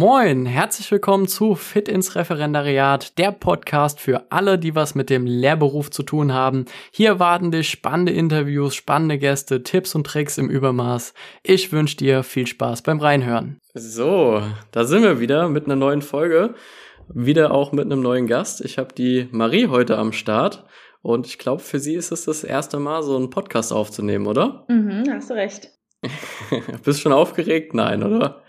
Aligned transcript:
Moin, 0.00 0.46
herzlich 0.46 0.90
willkommen 0.90 1.28
zu 1.28 1.54
Fit 1.54 1.86
ins 1.86 2.16
Referendariat, 2.16 3.18
der 3.18 3.32
Podcast 3.32 4.00
für 4.00 4.32
alle, 4.32 4.58
die 4.58 4.74
was 4.74 4.94
mit 4.94 5.10
dem 5.10 5.26
Lehrberuf 5.26 5.90
zu 5.90 6.02
tun 6.02 6.32
haben. 6.32 6.64
Hier 6.90 7.18
warten 7.18 7.50
dich 7.50 7.68
spannende 7.68 8.10
Interviews, 8.10 8.74
spannende 8.74 9.18
Gäste, 9.18 9.62
Tipps 9.62 9.94
und 9.94 10.06
Tricks 10.06 10.38
im 10.38 10.48
Übermaß. 10.48 11.12
Ich 11.42 11.70
wünsche 11.70 11.98
dir 11.98 12.22
viel 12.22 12.46
Spaß 12.46 12.80
beim 12.80 12.98
Reinhören. 12.98 13.60
So, 13.74 14.42
da 14.72 14.84
sind 14.84 15.02
wir 15.02 15.20
wieder 15.20 15.50
mit 15.50 15.66
einer 15.66 15.76
neuen 15.76 16.00
Folge. 16.00 16.54
Wieder 17.12 17.52
auch 17.52 17.72
mit 17.72 17.84
einem 17.84 18.00
neuen 18.00 18.26
Gast. 18.26 18.64
Ich 18.64 18.78
habe 18.78 18.94
die 18.94 19.28
Marie 19.32 19.66
heute 19.66 19.98
am 19.98 20.14
Start. 20.14 20.64
Und 21.02 21.26
ich 21.26 21.36
glaube, 21.36 21.60
für 21.60 21.78
sie 21.78 21.94
ist 21.94 22.10
es 22.10 22.24
das 22.24 22.42
erste 22.42 22.78
Mal, 22.78 23.02
so 23.02 23.18
einen 23.18 23.28
Podcast 23.28 23.70
aufzunehmen, 23.70 24.26
oder? 24.26 24.64
Mhm, 24.68 25.04
hast 25.12 25.28
du 25.28 25.34
recht. 25.34 25.68
Bist 26.84 27.02
schon 27.02 27.12
aufgeregt? 27.12 27.74
Nein, 27.74 28.02
oder? 28.02 28.42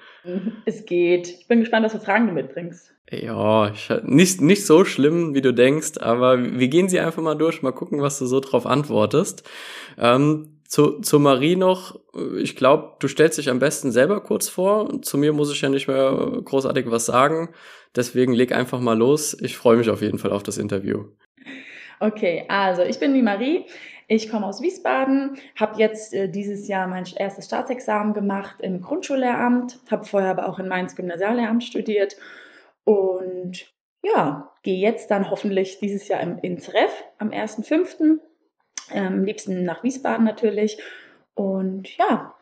Es 0.66 0.86
geht. 0.86 1.28
Ich 1.28 1.48
bin 1.48 1.60
gespannt, 1.60 1.86
was 1.86 1.94
für 1.94 2.00
Fragen 2.00 2.28
du 2.28 2.34
mitbringst. 2.34 2.94
Ja, 3.10 3.72
ich, 3.72 3.90
nicht, 4.04 4.42
nicht 4.42 4.66
so 4.66 4.86
schlimm, 4.86 5.34
wie 5.34 5.42
du 5.42 5.54
denkst, 5.54 5.98
aber 6.00 6.60
wir 6.60 6.68
gehen 6.70 6.88
sie 6.88 7.00
einfach 7.00 7.22
mal 7.22 7.36
durch, 7.36 7.62
mal 7.62 7.74
gucken, 7.74 8.02
was 8.02 8.18
du 8.20 8.26
so 8.26 8.40
drauf 8.40 8.66
antwortest. 8.66 9.44
Ähm, 9.98 10.62
zu, 10.66 11.02
zu 11.02 11.20
Marie 11.20 11.58
noch, 11.58 12.00
ich 12.38 12.56
glaube, 12.56 12.96
du 13.00 13.10
stellst 13.10 13.38
dich 13.38 13.50
am 13.50 13.60
besten 13.60 13.92
selber 13.92 14.22
kurz 14.22 14.48
vor. 14.48 15.02
Zu 15.02 15.18
mir 15.18 15.34
muss 15.34 15.52
ich 15.52 15.60
ja 15.60 15.68
nicht 15.68 15.90
mehr 15.90 16.40
großartig 16.46 16.90
was 16.90 17.06
sagen. 17.06 17.50
Deswegen 17.94 18.32
leg 18.32 18.54
einfach 18.54 18.80
mal 18.80 18.98
los. 18.98 19.38
Ich 19.42 19.58
freue 19.58 19.76
mich 19.76 19.90
auf 19.90 20.02
jeden 20.02 20.18
Fall 20.18 20.32
auf 20.32 20.44
das 20.44 20.58
Interview. 20.58 21.04
Okay, 22.00 22.46
also 22.48 22.84
ich 22.84 23.00
bin 23.00 23.14
die 23.14 23.22
Marie. 23.22 23.66
Ich 24.14 24.30
komme 24.30 24.46
aus 24.46 24.62
Wiesbaden, 24.62 25.38
habe 25.56 25.80
jetzt 25.80 26.14
äh, 26.14 26.28
dieses 26.28 26.68
Jahr 26.68 26.86
mein 26.86 27.06
erstes 27.16 27.46
Staatsexamen 27.46 28.14
gemacht 28.14 28.58
im 28.60 28.82
Grundschullehramt, 28.82 29.80
habe 29.90 30.04
vorher 30.04 30.32
aber 30.32 30.50
auch 30.50 30.60
in 30.60 30.68
Mainz 30.68 30.98
Gymnasiallehramt 30.98 31.64
studiert 31.64 32.18
und 32.84 33.74
ja, 34.04 34.52
gehe 34.64 34.80
jetzt 34.80 35.12
dann 35.12 35.32
hoffentlich 35.32 35.80
dieses 35.80 36.10
Jahr 36.10 36.20
im, 36.20 36.40
ins 36.40 36.74
REF 36.74 36.92
am 37.20 37.30
1.5. 37.30 38.20
Ähm, 38.92 39.08
am 39.08 39.24
liebsten 39.24 39.64
nach 39.64 39.82
Wiesbaden 39.82 40.26
natürlich. 40.26 40.78
Und 41.34 41.96
ja, 41.96 42.36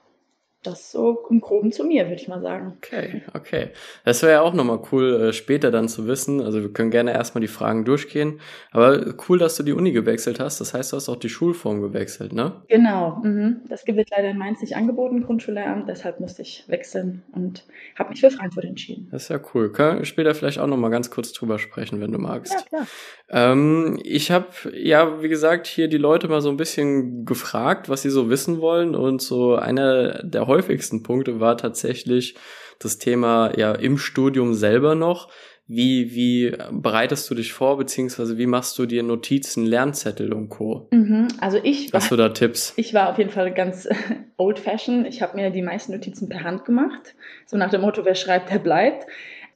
das 0.64 0.92
so 0.92 1.26
im 1.30 1.40
Groben 1.40 1.72
zu 1.72 1.86
mir, 1.86 2.06
würde 2.06 2.22
ich 2.22 2.28
mal 2.28 2.42
sagen. 2.42 2.74
Okay, 2.78 3.22
okay. 3.34 3.70
Das 4.04 4.22
wäre 4.22 4.34
ja 4.34 4.42
auch 4.42 4.54
nochmal 4.54 4.82
cool, 4.92 5.30
äh, 5.30 5.34
später 5.34 5.72
dann 5.72 5.88
zu 5.88 6.06
wissen. 6.06 6.42
Also 6.42 6.62
wir 6.62 6.74
können 6.74 6.92
gerne 6.92 7.14
erstmal 7.14 7.42
die 7.42 7.48
Fragen 7.48 7.86
durchgehen. 7.86 8.42
Aber 8.72 9.16
cool, 9.30 9.38
dass 9.38 9.56
du 9.56 9.64
die 9.64 9.72
Uni 9.72 9.94
gewechselt 9.94 10.40
hast. 10.42 10.60
Das 10.60 10.74
heißt, 10.74 10.92
du 10.92 10.98
hast 10.98 11.08
auch 11.08 11.16
die 11.16 11.30
Schulform 11.30 11.82
gewechselt, 11.82 12.34
ne? 12.34 12.62
Genau. 12.68 13.22
Mhm. 13.24 13.62
Das 13.70 13.88
wird 13.88 14.10
leider 14.12 14.30
in 14.30 14.38
Mainz 14.38 14.60
nicht 14.60 14.76
angeboten, 14.76 15.24
Grundschullehramt. 15.24 15.88
Deshalb 15.88 16.20
musste 16.20 16.42
ich 16.42 16.66
wechseln 16.68 17.24
und 17.32 17.66
habe 17.98 18.10
mich 18.10 18.20
für 18.20 18.30
Frankfurt 18.30 18.66
entschieden. 18.66 19.08
Das 19.12 19.24
ist 19.24 19.30
ja 19.30 19.40
cool. 19.54 19.72
Können 19.72 20.00
wir 20.00 20.06
später 20.06 20.36
vielleicht 20.36 20.60
auch 20.60 20.68
nochmal 20.68 20.92
ganz 20.92 21.10
kurz 21.10 21.32
drüber 21.32 21.58
sprechen, 21.58 22.02
wenn 22.02 22.12
du 22.12 22.20
magst. 22.20 22.54
Ja, 22.54 22.62
klar. 22.68 22.88
Ähm, 23.30 23.98
ich 24.04 24.30
habe 24.30 24.48
ja, 24.74 25.22
wie 25.22 25.30
gesagt, 25.30 25.68
hier 25.68 25.88
die 25.88 25.98
Leute 25.98 26.28
mal 26.28 26.42
so 26.42 26.50
ein 26.50 26.58
bisschen 26.58 27.24
gefragt, 27.24 27.88
was 27.88 28.02
sie 28.02 28.10
so 28.10 28.30
wissen 28.30 28.60
wollen. 28.60 28.94
Und 28.94 29.22
so 29.22 29.56
einer 29.56 30.22
der 30.24 30.49
häufigsten 30.50 31.02
Punkte 31.02 31.40
war 31.40 31.56
tatsächlich 31.58 32.36
das 32.80 32.98
Thema 32.98 33.58
ja 33.58 33.72
im 33.72 33.98
Studium 33.98 34.54
selber 34.54 34.96
noch. 34.96 35.30
Wie, 35.72 36.16
wie 36.16 36.58
bereitest 36.72 37.30
du 37.30 37.36
dich 37.36 37.54
vor, 37.54 37.78
beziehungsweise 37.78 38.40
wie 38.40 38.48
machst 38.48 38.78
du 38.80 38.88
dir 38.88 39.04
Notizen, 39.04 39.68
Lernzettel 39.68 40.34
und 40.34 40.50
Co.? 40.50 40.88
Mhm, 40.92 41.28
also 41.40 41.60
ich 41.62 41.94
war, 41.94 42.02
Hast 42.02 42.10
du 42.10 42.16
da 42.16 42.30
Tipps? 42.30 42.74
Ich 42.76 42.96
war 42.96 43.12
auf 43.12 43.20
jeden 43.20 43.30
Fall 43.30 43.54
ganz 43.54 43.88
old-fashioned. 44.38 45.06
Ich 45.06 45.22
habe 45.22 45.38
mir 45.38 45.52
die 45.52 45.62
meisten 45.62 45.92
Notizen 45.92 46.28
per 46.28 46.44
Hand 46.44 46.66
gemacht. 46.66 47.14
So 47.46 47.56
nach 47.56 47.70
dem 47.70 47.82
Motto, 47.82 48.04
wer 48.04 48.16
schreibt, 48.16 48.52
der 48.52 48.58
bleibt. 48.58 49.06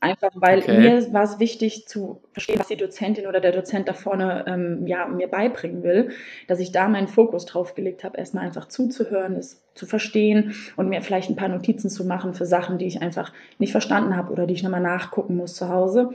Einfach 0.03 0.31
weil 0.35 0.59
okay. 0.59 0.77
mir 0.77 1.13
war 1.13 1.23
es 1.23 1.39
wichtig 1.39 1.87
zu 1.87 2.19
verstehen, 2.33 2.59
was 2.59 2.67
die 2.67 2.75
Dozentin 2.75 3.25
oder 3.25 3.39
der 3.39 3.53
Dozent 3.53 3.87
da 3.87 3.93
vorne 3.93 4.43
ähm, 4.47 4.85
ja, 4.85 5.07
mir 5.07 5.29
beibringen 5.29 5.81
will, 5.81 6.09
dass 6.49 6.59
ich 6.59 6.73
da 6.73 6.89
meinen 6.89 7.07
Fokus 7.07 7.45
drauf 7.45 7.73
gelegt 7.73 8.03
habe, 8.03 8.17
erstmal 8.17 8.44
einfach 8.44 8.67
zuzuhören, 8.67 9.38
es 9.38 9.63
zu 9.75 9.85
verstehen 9.85 10.55
und 10.75 10.89
mir 10.89 11.01
vielleicht 11.01 11.29
ein 11.29 11.38
paar 11.38 11.47
Notizen 11.47 11.89
zu 11.89 12.03
machen 12.03 12.33
für 12.33 12.45
Sachen, 12.45 12.79
die 12.79 12.85
ich 12.85 13.01
einfach 13.01 13.31
nicht 13.59 13.72
verstanden 13.72 14.17
habe 14.17 14.33
oder 14.33 14.45
die 14.45 14.53
ich 14.53 14.63
nochmal 14.63 14.81
nachgucken 14.81 15.38
muss 15.38 15.55
zu 15.55 15.69
Hause. 15.69 16.09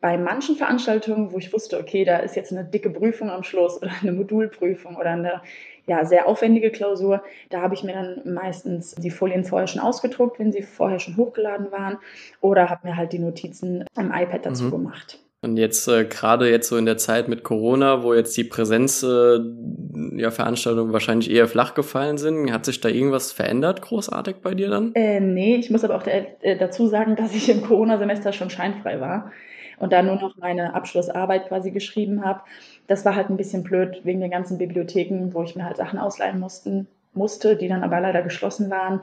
Bei 0.00 0.18
manchen 0.18 0.56
Veranstaltungen, 0.56 1.32
wo 1.32 1.38
ich 1.38 1.52
wusste, 1.52 1.78
okay, 1.78 2.04
da 2.04 2.18
ist 2.18 2.34
jetzt 2.34 2.52
eine 2.52 2.64
dicke 2.64 2.90
Prüfung 2.90 3.30
am 3.30 3.44
Schluss 3.44 3.80
oder 3.80 3.92
eine 4.02 4.12
Modulprüfung 4.12 4.96
oder 4.96 5.10
eine 5.10 5.42
ja, 5.88 6.04
sehr 6.04 6.28
aufwendige 6.28 6.70
Klausur. 6.70 7.22
Da 7.50 7.62
habe 7.62 7.74
ich 7.74 7.82
mir 7.82 7.94
dann 7.94 8.20
meistens 8.32 8.94
die 8.94 9.10
Folien 9.10 9.44
vorher 9.44 9.66
schon 9.66 9.80
ausgedruckt, 9.80 10.38
wenn 10.38 10.52
sie 10.52 10.62
vorher 10.62 10.98
schon 10.98 11.16
hochgeladen 11.16 11.72
waren, 11.72 11.98
oder 12.40 12.68
habe 12.68 12.86
mir 12.86 12.96
halt 12.96 13.12
die 13.12 13.18
Notizen 13.18 13.84
am 13.96 14.12
iPad 14.12 14.46
dazu 14.46 14.64
mhm. 14.64 14.70
gemacht. 14.70 15.18
Und 15.40 15.56
jetzt 15.56 15.86
äh, 15.86 16.04
gerade 16.04 16.50
jetzt 16.50 16.68
so 16.68 16.76
in 16.76 16.84
der 16.84 16.96
Zeit 16.96 17.28
mit 17.28 17.44
Corona, 17.44 18.02
wo 18.02 18.12
jetzt 18.12 18.36
die 18.36 18.42
Präsenzveranstaltungen 18.42 20.18
äh, 20.18 20.22
ja, 20.22 20.30
Veranstaltungen 20.32 20.92
wahrscheinlich 20.92 21.30
eher 21.30 21.46
flach 21.46 21.74
gefallen 21.74 22.18
sind, 22.18 22.52
hat 22.52 22.64
sich 22.64 22.80
da 22.80 22.88
irgendwas 22.88 23.30
verändert 23.30 23.80
großartig 23.80 24.36
bei 24.42 24.54
dir 24.54 24.68
dann? 24.68 24.92
Äh, 24.94 25.20
nee, 25.20 25.54
ich 25.54 25.70
muss 25.70 25.84
aber 25.84 25.94
auch 25.94 26.06
äh, 26.06 26.56
dazu 26.58 26.88
sagen, 26.88 27.14
dass 27.14 27.34
ich 27.36 27.48
im 27.48 27.62
Corona-Semester 27.62 28.32
schon 28.32 28.50
scheinfrei 28.50 29.00
war 29.00 29.30
und 29.78 29.92
da 29.92 30.02
nur 30.02 30.16
noch 30.16 30.36
meine 30.36 30.74
Abschlussarbeit 30.74 31.46
quasi 31.46 31.70
geschrieben 31.70 32.24
habe. 32.24 32.40
Das 32.88 33.04
war 33.04 33.14
halt 33.14 33.30
ein 33.30 33.36
bisschen 33.36 33.62
blöd 33.62 34.00
wegen 34.04 34.20
den 34.20 34.30
ganzen 34.30 34.58
Bibliotheken, 34.58 35.32
wo 35.32 35.44
ich 35.44 35.54
mir 35.54 35.64
halt 35.64 35.76
Sachen 35.76 36.00
ausleihen 36.00 36.40
mussten, 36.40 36.88
musste, 37.14 37.54
die 37.54 37.68
dann 37.68 37.84
aber 37.84 38.00
leider 38.00 38.22
geschlossen 38.22 38.70
waren. 38.70 39.00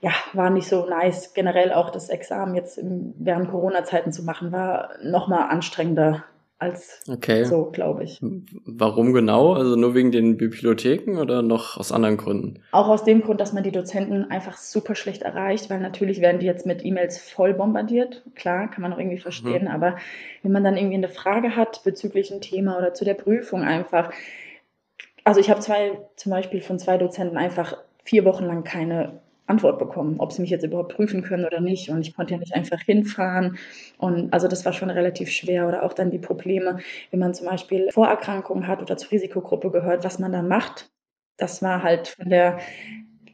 Ja, 0.00 0.10
war 0.32 0.50
nicht 0.50 0.68
so 0.68 0.86
nice. 0.86 1.34
Generell 1.34 1.72
auch 1.72 1.90
das 1.90 2.08
Examen 2.08 2.54
jetzt 2.54 2.80
während 2.82 3.50
Corona-Zeiten 3.50 4.12
zu 4.12 4.24
machen, 4.24 4.52
war 4.52 4.90
nochmal 5.02 5.50
anstrengender 5.50 6.24
als 6.58 7.02
okay. 7.08 7.44
so, 7.44 7.70
glaube 7.70 8.02
ich. 8.02 8.18
Warum 8.20 9.12
genau? 9.12 9.52
Also 9.52 9.76
nur 9.76 9.94
wegen 9.94 10.10
den 10.10 10.36
Bibliotheken 10.36 11.18
oder 11.18 11.40
noch 11.42 11.76
aus 11.76 11.92
anderen 11.92 12.16
Gründen? 12.16 12.62
Auch 12.72 12.88
aus 12.88 13.04
dem 13.04 13.22
Grund, 13.22 13.40
dass 13.40 13.52
man 13.52 13.62
die 13.62 13.70
Dozenten 13.70 14.30
einfach 14.30 14.56
super 14.56 14.96
schlecht 14.96 15.22
erreicht, 15.22 15.70
weil 15.70 15.78
natürlich 15.78 16.20
werden 16.20 16.40
die 16.40 16.46
jetzt 16.46 16.66
mit 16.66 16.84
E-Mails 16.84 17.18
voll 17.18 17.54
bombardiert. 17.54 18.24
Klar, 18.34 18.68
kann 18.70 18.82
man 18.82 18.92
auch 18.92 18.98
irgendwie 18.98 19.18
verstehen, 19.18 19.62
mhm. 19.62 19.70
aber 19.70 19.96
wenn 20.42 20.52
man 20.52 20.64
dann 20.64 20.76
irgendwie 20.76 20.96
eine 20.96 21.08
Frage 21.08 21.54
hat 21.54 21.82
bezüglich 21.84 22.32
ein 22.32 22.40
Thema 22.40 22.76
oder 22.78 22.92
zu 22.92 23.04
der 23.04 23.14
Prüfung 23.14 23.62
einfach. 23.62 24.12
Also 25.22 25.40
ich 25.40 25.50
habe 25.50 25.60
zwei, 25.60 25.98
zum 26.16 26.30
Beispiel 26.30 26.60
von 26.60 26.78
zwei 26.80 26.98
Dozenten 26.98 27.36
einfach 27.36 27.76
vier 28.02 28.24
Wochen 28.24 28.44
lang 28.44 28.64
keine 28.64 29.20
Antwort 29.48 29.78
bekommen, 29.78 30.16
ob 30.18 30.32
sie 30.32 30.42
mich 30.42 30.50
jetzt 30.50 30.64
überhaupt 30.64 30.94
prüfen 30.94 31.22
können 31.22 31.44
oder 31.44 31.60
nicht. 31.60 31.88
Und 31.88 32.00
ich 32.00 32.14
konnte 32.14 32.34
ja 32.34 32.40
nicht 32.40 32.54
einfach 32.54 32.80
hinfahren. 32.80 33.58
Und 33.98 34.32
also 34.32 34.48
das 34.48 34.64
war 34.64 34.72
schon 34.72 34.90
relativ 34.90 35.30
schwer. 35.30 35.66
Oder 35.66 35.82
auch 35.82 35.92
dann 35.92 36.10
die 36.10 36.18
Probleme, 36.18 36.78
wenn 37.10 37.20
man 37.20 37.34
zum 37.34 37.46
Beispiel 37.46 37.90
Vorerkrankungen 37.90 38.66
hat 38.66 38.80
oder 38.80 38.96
zur 38.96 39.12
Risikogruppe 39.12 39.70
gehört, 39.70 40.04
was 40.04 40.18
man 40.18 40.32
dann 40.32 40.48
macht. 40.48 40.90
Das 41.36 41.62
war 41.62 41.82
halt 41.82 42.08
von 42.08 42.30
der 42.30 42.58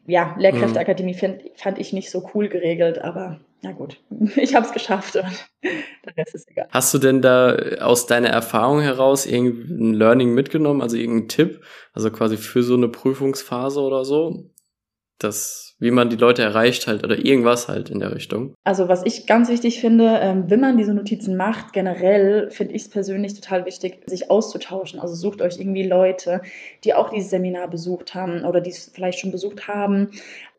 ja, 0.07 0.35
Lehrkräfteakademie 0.39 1.15
find, 1.15 1.43
fand 1.57 1.79
ich 1.79 1.93
nicht 1.93 2.11
so 2.11 2.29
cool 2.35 2.49
geregelt, 2.49 2.99
aber 2.99 3.41
na 3.63 3.73
gut, 3.73 3.99
ich 4.37 4.55
habe 4.55 4.67
es 4.67 4.73
geschafft 4.73 5.17
und 5.17 5.25
der 6.05 6.17
Rest 6.17 6.35
ist 6.35 6.51
egal. 6.51 6.69
Hast 6.71 6.93
du 6.93 6.99
denn 6.99 7.23
da 7.23 7.57
aus 7.81 8.07
deiner 8.07 8.29
Erfahrung 8.29 8.81
heraus 8.81 9.27
irgendein 9.27 9.95
Learning 9.95 10.35
mitgenommen, 10.35 10.83
also 10.83 10.97
irgendeinen 10.97 11.29
Tipp, 11.29 11.65
also 11.93 12.11
quasi 12.11 12.37
für 12.37 12.63
so 12.63 12.75
eine 12.75 12.89
Prüfungsphase 12.89 13.81
oder 13.81 14.05
so? 14.05 14.51
Das, 15.19 15.77
wie 15.79 15.91
man 15.91 16.11
die 16.11 16.17
Leute 16.17 16.43
erreicht 16.43 16.87
halt 16.87 17.05
oder 17.05 17.17
irgendwas 17.17 17.69
halt 17.69 17.91
in 17.91 18.01
der 18.01 18.15
Richtung. 18.15 18.55
Also 18.65 18.89
was 18.89 19.05
ich 19.05 19.27
ganz 19.27 19.49
wichtig 19.49 19.81
finde, 19.81 20.19
ähm, 20.21 20.45
wenn 20.49 20.61
man 20.61 20.77
diese 20.77 20.95
Notizen 20.95 21.37
macht, 21.37 21.73
generell 21.73 22.51
finde 22.51 22.75
ich 22.75 22.83
es 22.83 22.91
persönlich 22.91 23.35
total 23.35 23.65
wichtig, 23.65 24.03
sich 24.07 24.31
auszutauschen. 24.31 25.01
Also 25.01 25.15
sucht 25.15 25.41
euch 25.43 25.59
irgendwie 25.59 25.85
Leute, 25.85 26.43
die 26.85 26.95
auch 26.95 27.11
dieses 27.11 27.31
Seminar 27.31 27.69
besucht 27.69 28.15
haben 28.15 28.45
oder 28.45 28.61
die 28.61 28.71
es 28.71 28.91
vielleicht 28.93 29.21
schon 29.21 29.33
besucht 29.33 29.69
haben. 29.69 30.11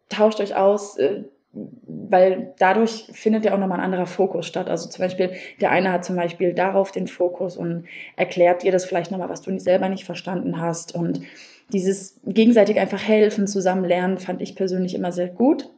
Tauscht 0.09 0.39
euch 0.39 0.55
aus, 0.55 0.97
äh, 0.97 1.23
weil 1.51 2.53
dadurch 2.59 3.07
findet 3.13 3.45
ja 3.45 3.53
auch 3.53 3.59
nochmal 3.59 3.79
ein 3.79 3.85
anderer 3.85 4.05
Fokus 4.05 4.45
statt. 4.45 4.69
Also 4.69 4.89
zum 4.89 5.03
Beispiel, 5.03 5.31
der 5.61 5.71
eine 5.71 5.91
hat 5.91 6.03
zum 6.03 6.15
Beispiel 6.15 6.53
darauf 6.53 6.91
den 6.91 7.07
Fokus 7.07 7.55
und 7.55 7.85
erklärt 8.17 8.63
dir 8.63 8.71
das 8.71 8.85
vielleicht 8.85 9.11
nochmal, 9.11 9.29
was 9.29 9.41
du 9.41 9.57
selber 9.59 9.87
nicht 9.87 10.03
verstanden 10.03 10.59
hast 10.59 10.93
und 10.93 11.21
dieses 11.71 12.19
gegenseitig 12.25 12.79
einfach 12.79 13.01
helfen, 13.01 13.47
zusammen 13.47 13.85
lernen, 13.85 14.17
fand 14.17 14.41
ich 14.41 14.55
persönlich 14.55 14.95
immer 14.95 15.11
sehr 15.11 15.27
gut, 15.27 15.69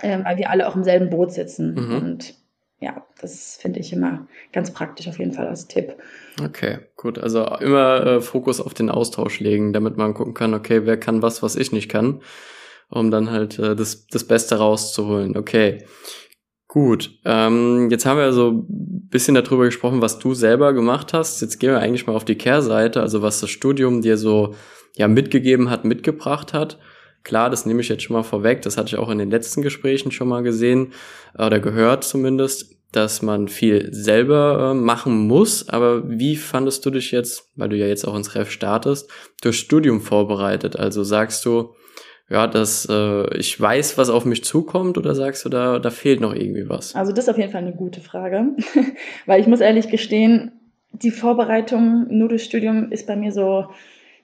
äh, 0.00 0.18
weil 0.24 0.36
wir 0.38 0.50
alle 0.50 0.68
auch 0.68 0.76
im 0.76 0.84
selben 0.84 1.10
Boot 1.10 1.32
sitzen. 1.32 1.74
Mhm. 1.74 1.96
Und 1.96 2.34
ja, 2.80 3.06
das 3.20 3.56
finde 3.60 3.78
ich 3.78 3.92
immer 3.92 4.26
ganz 4.52 4.72
praktisch 4.72 5.06
auf 5.06 5.18
jeden 5.18 5.32
Fall 5.32 5.46
als 5.46 5.68
Tipp. 5.68 5.94
Okay, 6.44 6.78
gut. 6.96 7.18
Also 7.18 7.44
immer 7.60 8.04
äh, 8.04 8.20
Fokus 8.20 8.60
auf 8.60 8.74
den 8.74 8.90
Austausch 8.90 9.38
legen, 9.38 9.72
damit 9.72 9.96
man 9.96 10.14
gucken 10.14 10.34
kann, 10.34 10.54
okay, 10.54 10.84
wer 10.84 10.98
kann 10.98 11.22
was, 11.22 11.42
was 11.42 11.54
ich 11.54 11.70
nicht 11.70 11.88
kann, 11.88 12.22
um 12.90 13.12
dann 13.12 13.30
halt 13.30 13.58
äh, 13.60 13.76
das, 13.76 14.08
das 14.08 14.24
Beste 14.24 14.56
rauszuholen. 14.56 15.36
Okay. 15.36 15.84
Gut, 16.66 17.18
ähm, 17.26 17.90
jetzt 17.90 18.06
haben 18.06 18.16
wir 18.16 18.32
so 18.32 18.50
ein 18.50 19.08
bisschen 19.10 19.34
darüber 19.34 19.66
gesprochen, 19.66 20.00
was 20.00 20.18
du 20.18 20.32
selber 20.32 20.72
gemacht 20.72 21.12
hast. 21.12 21.42
Jetzt 21.42 21.60
gehen 21.60 21.70
wir 21.70 21.80
eigentlich 21.80 22.06
mal 22.06 22.16
auf 22.16 22.24
die 22.24 22.38
Kehrseite, 22.38 23.02
also 23.02 23.20
was 23.20 23.40
das 23.40 23.50
Studium 23.50 24.00
dir 24.00 24.16
so 24.16 24.54
ja 24.96 25.08
mitgegeben 25.08 25.70
hat, 25.70 25.84
mitgebracht 25.84 26.52
hat. 26.52 26.78
Klar, 27.24 27.50
das 27.50 27.66
nehme 27.66 27.80
ich 27.80 27.88
jetzt 27.88 28.02
schon 28.02 28.14
mal 28.14 28.22
vorweg. 28.22 28.62
Das 28.62 28.76
hatte 28.76 28.88
ich 28.88 28.96
auch 28.96 29.10
in 29.10 29.18
den 29.18 29.30
letzten 29.30 29.62
Gesprächen 29.62 30.10
schon 30.10 30.28
mal 30.28 30.42
gesehen 30.42 30.92
oder 31.38 31.60
gehört 31.60 32.04
zumindest, 32.04 32.76
dass 32.90 33.22
man 33.22 33.48
viel 33.48 33.92
selber 33.92 34.72
äh, 34.72 34.74
machen 34.74 35.26
muss. 35.26 35.68
Aber 35.68 36.08
wie 36.08 36.36
fandest 36.36 36.84
du 36.84 36.90
dich 36.90 37.10
jetzt, 37.10 37.50
weil 37.56 37.68
du 37.68 37.76
ja 37.76 37.86
jetzt 37.86 38.06
auch 38.06 38.16
ins 38.16 38.34
Ref 38.34 38.50
startest, 38.50 39.10
durch 39.40 39.58
Studium 39.58 40.00
vorbereitet? 40.00 40.76
Also 40.76 41.04
sagst 41.04 41.44
du, 41.44 41.74
ja, 42.28 42.46
dass 42.46 42.86
äh, 42.90 43.36
ich 43.36 43.58
weiß, 43.60 43.98
was 43.98 44.10
auf 44.10 44.24
mich 44.24 44.44
zukommt, 44.44 44.98
oder 44.98 45.14
sagst 45.14 45.44
du, 45.44 45.48
da, 45.48 45.78
da 45.78 45.90
fehlt 45.90 46.20
noch 46.20 46.34
irgendwie 46.34 46.68
was? 46.68 46.94
Also 46.94 47.12
das 47.12 47.26
ist 47.26 47.30
auf 47.30 47.38
jeden 47.38 47.52
Fall 47.52 47.62
eine 47.62 47.74
gute 47.74 48.00
Frage, 48.00 48.56
weil 49.26 49.40
ich 49.40 49.46
muss 49.46 49.60
ehrlich 49.60 49.88
gestehen, 49.88 50.52
die 50.92 51.10
Vorbereitung 51.10 52.06
nur 52.10 52.28
durch 52.28 52.44
Studium 52.44 52.92
ist 52.92 53.06
bei 53.06 53.16
mir 53.16 53.32
so 53.32 53.66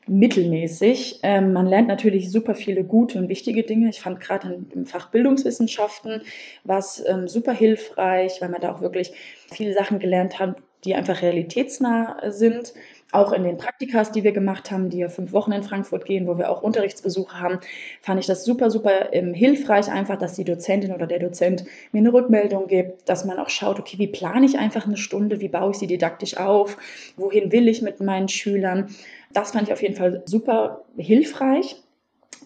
mittelmäßig. 0.08 1.20
Ähm, 1.22 1.52
man 1.52 1.66
lernt 1.66 1.88
natürlich 1.88 2.30
super 2.30 2.54
viele 2.54 2.84
gute 2.84 3.18
und 3.18 3.28
wichtige 3.28 3.62
Dinge. 3.62 3.88
Ich 3.88 4.00
fand 4.00 4.20
gerade 4.20 4.60
im 4.74 4.86
Fach 4.86 5.10
Bildungswissenschaften 5.10 6.22
was 6.64 7.04
ähm, 7.06 7.28
super 7.28 7.52
hilfreich, 7.52 8.40
weil 8.40 8.48
man 8.48 8.60
da 8.60 8.72
auch 8.72 8.80
wirklich 8.80 9.12
viele 9.50 9.72
Sachen 9.72 9.98
gelernt 9.98 10.38
hat, 10.38 10.56
die 10.84 10.94
einfach 10.94 11.22
realitätsnah 11.22 12.18
sind. 12.28 12.72
Auch 13.10 13.32
in 13.32 13.42
den 13.42 13.56
Praktikas, 13.56 14.12
die 14.12 14.22
wir 14.22 14.32
gemacht 14.32 14.70
haben, 14.70 14.90
die 14.90 14.98
ja 14.98 15.08
fünf 15.08 15.32
Wochen 15.32 15.52
in 15.52 15.62
Frankfurt 15.62 16.04
gehen, 16.04 16.26
wo 16.26 16.36
wir 16.36 16.50
auch 16.50 16.62
Unterrichtsbesuche 16.62 17.40
haben, 17.40 17.58
fand 18.02 18.20
ich 18.20 18.26
das 18.26 18.44
super, 18.44 18.70
super 18.70 19.14
ähm, 19.14 19.32
hilfreich, 19.32 19.90
einfach, 19.90 20.18
dass 20.18 20.34
die 20.34 20.44
Dozentin 20.44 20.92
oder 20.92 21.06
der 21.06 21.18
Dozent 21.18 21.64
mir 21.92 22.00
eine 22.00 22.12
Rückmeldung 22.12 22.66
gibt, 22.66 23.08
dass 23.08 23.24
man 23.24 23.38
auch 23.38 23.48
schaut, 23.48 23.80
okay, 23.80 23.96
wie 23.98 24.08
plane 24.08 24.44
ich 24.44 24.58
einfach 24.58 24.86
eine 24.86 24.98
Stunde, 24.98 25.40
wie 25.40 25.48
baue 25.48 25.70
ich 25.70 25.78
sie 25.78 25.86
didaktisch 25.86 26.36
auf, 26.36 26.76
wohin 27.16 27.50
will 27.50 27.66
ich 27.68 27.80
mit 27.80 28.00
meinen 28.00 28.28
Schülern. 28.28 28.90
Das 29.32 29.52
fand 29.52 29.68
ich 29.68 29.72
auf 29.72 29.82
jeden 29.82 29.96
Fall 29.96 30.22
super 30.26 30.84
hilfreich. 30.96 31.82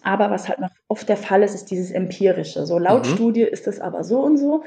Aber 0.03 0.29
was 0.31 0.49
halt 0.49 0.59
noch 0.59 0.71
oft 0.87 1.07
der 1.07 1.17
Fall 1.17 1.43
ist, 1.43 1.55
ist 1.55 1.71
dieses 1.71 1.91
Empirische. 1.91 2.65
So 2.65 2.77
laut 2.77 3.07
mhm. 3.07 3.13
Studie 3.13 3.43
ist 3.43 3.67
es 3.67 3.79
aber 3.79 4.03
so 4.03 4.19
und 4.19 4.37
so. 4.37 4.63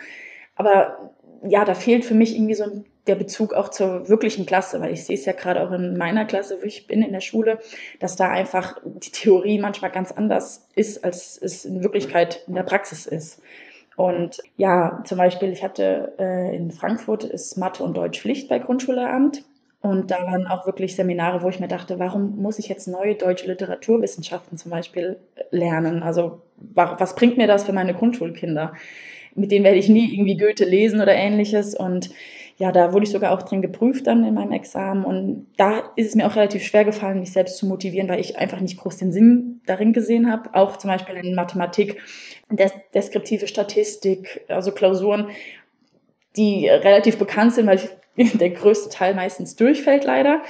Aber 0.55 1.13
ja, 1.43 1.65
da 1.65 1.75
fehlt 1.75 2.05
für 2.05 2.15
mich 2.15 2.35
irgendwie 2.35 2.55
so 2.55 2.65
der 3.07 3.15
Bezug 3.15 3.53
auch 3.55 3.69
zur 3.69 4.09
wirklichen 4.09 4.47
Klasse, 4.47 4.81
weil 4.81 4.93
ich 4.93 5.05
sehe 5.05 5.17
es 5.17 5.25
ja 5.25 5.33
gerade 5.33 5.63
auch 5.63 5.71
in 5.71 5.97
meiner 5.97 6.25
Klasse, 6.25 6.59
wo 6.61 6.65
ich 6.65 6.87
bin 6.87 7.03
in 7.03 7.13
der 7.13 7.21
Schule, 7.21 7.61
dass 8.01 8.17
da 8.17 8.31
einfach 8.31 8.81
die 8.85 9.11
Theorie 9.11 9.59
manchmal 9.59 9.91
ganz 9.91 10.11
anders 10.11 10.67
ist, 10.75 11.05
als 11.05 11.39
es 11.41 11.65
in 11.65 11.83
Wirklichkeit 11.83 12.43
in 12.49 12.55
der 12.55 12.65
Praxis 12.65 13.07
ist. 13.07 13.41
Und 13.97 14.43
ja, 14.57 15.03
zum 15.07 15.19
Beispiel, 15.19 15.53
ich 15.53 15.62
hatte 15.62 16.15
äh, 16.19 16.55
in 16.55 16.71
Frankfurt 16.71 17.25
ist 17.25 17.57
Mathe 17.57 17.83
und 17.83 17.97
Deutsch 17.97 18.21
Pflicht 18.21 18.49
bei 18.49 18.59
Grundschullehramt. 18.59 19.43
Und 19.81 20.11
da 20.11 20.26
waren 20.26 20.46
auch 20.46 20.67
wirklich 20.67 20.96
Seminare, 20.96 21.43
wo 21.43 21.49
ich 21.49 21.61
mir 21.61 21.69
dachte, 21.69 21.99
warum 21.99 22.37
muss 22.37 22.58
ich 22.58 22.69
jetzt 22.69 22.88
neue 22.88 23.14
deutsche 23.14 23.46
Literaturwissenschaften 23.46 24.58
zum 24.58 24.70
Beispiel 24.70 25.19
lernen? 25.50 26.02
Also 26.02 26.43
was 26.56 27.14
bringt 27.14 27.37
mir 27.37 27.46
das 27.46 27.64
für 27.64 27.73
meine 27.73 27.94
Grundschulkinder? 27.94 28.73
mit 29.37 29.52
denen 29.52 29.64
werde 29.64 29.78
ich 29.78 29.88
nie 29.88 30.12
irgendwie 30.12 30.37
Goethe 30.37 30.64
lesen 30.64 31.00
oder 31.00 31.14
ähnliches. 31.14 31.75
Und 31.75 32.11
ja, 32.58 32.73
da 32.73 32.93
wurde 32.93 33.05
ich 33.05 33.11
sogar 33.11 33.32
auch 33.32 33.43
drin 33.43 33.62
geprüft 33.62 34.06
dann 34.06 34.25
in 34.25 34.34
meinem 34.34 34.52
Examen. 34.52 35.05
Und 35.05 35.46
da 35.56 35.82
ist 35.94 36.08
es 36.08 36.14
mir 36.14 36.26
auch 36.26 36.37
relativ 36.37 36.64
schwer 36.64 36.84
gefallen, 36.84 37.20
mich 37.20 37.32
selbst 37.32 37.58
zu 37.58 37.67
motivieren, 37.67 38.08
weil 38.08 38.20
ich 38.20 38.38
einfach 38.38 38.61
nicht 38.61 38.78
groß 38.78 38.96
den 38.96 39.12
Sinn 39.12 39.61
darin 39.67 39.93
gesehen 39.93 40.31
habe. 40.31 40.55
Auch 40.55 40.78
zum 40.78 40.88
Beispiel 40.88 41.17
in 41.17 41.34
Mathematik, 41.34 42.00
des 42.50 42.73
deskriptive 42.94 43.46
Statistik, 43.46 44.44
also 44.49 44.73
Klausuren, 44.73 45.28
die 46.37 46.69
relativ 46.69 47.19
bekannt 47.19 47.55
sind, 47.55 47.67
weil 47.67 47.78
der 48.35 48.51
größte 48.51 48.91
Teil 48.91 49.15
meistens 49.15 49.57
durchfällt 49.57 50.05
leider. 50.05 50.43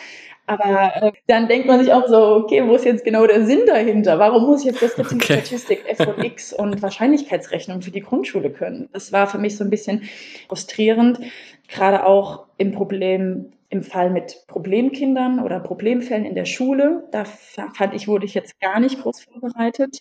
Aber 0.47 0.93
äh, 0.95 1.13
dann 1.27 1.49
denkt 1.49 1.67
man 1.67 1.81
sich 1.81 1.93
auch 1.93 2.07
so, 2.07 2.37
okay, 2.37 2.67
wo 2.67 2.77
ist 2.77 2.85
jetzt 2.85 3.05
genau 3.05 3.27
der 3.27 3.45
Sinn 3.45 3.63
dahinter? 3.67 4.19
Warum 4.21 4.47
muss 4.47 4.61
ich 4.61 4.67
jetzt 4.67 4.81
deskriptive 4.81 5.17
okay. 5.17 5.41
Statistik, 5.41 5.85
F 5.89 6.07
und 6.07 6.23
X 6.25 6.53
und 6.53 6.81
Wahrscheinlichkeitsrechnung 6.83 7.83
für 7.83 7.91
die 7.91 8.01
Grundschule 8.01 8.51
können? 8.51 8.89
Das 8.93 9.13
war 9.13 9.27
für 9.27 9.39
mich 9.39 9.57
so 9.57 9.65
ein 9.65 9.71
bisschen 9.71 10.09
frustrierend, 10.49 11.19
gerade 11.67 12.07
auch 12.07 12.47
im 12.59 12.71
Problem, 12.71 13.53
im 13.71 13.83
Fall 13.83 14.11
mit 14.11 14.45
Problemkindern 14.47 15.41
oder 15.41 15.59
Problemfällen 15.59 16.25
in 16.25 16.37
der 16.37 16.45
Schule. 16.45 17.09
Da 17.11 17.25
fand 17.25 17.95
ich, 17.95 18.07
wurde 18.07 18.25
ich 18.25 18.35
jetzt 18.35 18.61
gar 18.61 18.79
nicht 18.79 19.03
groß 19.03 19.25
vorbereitet. 19.25 19.99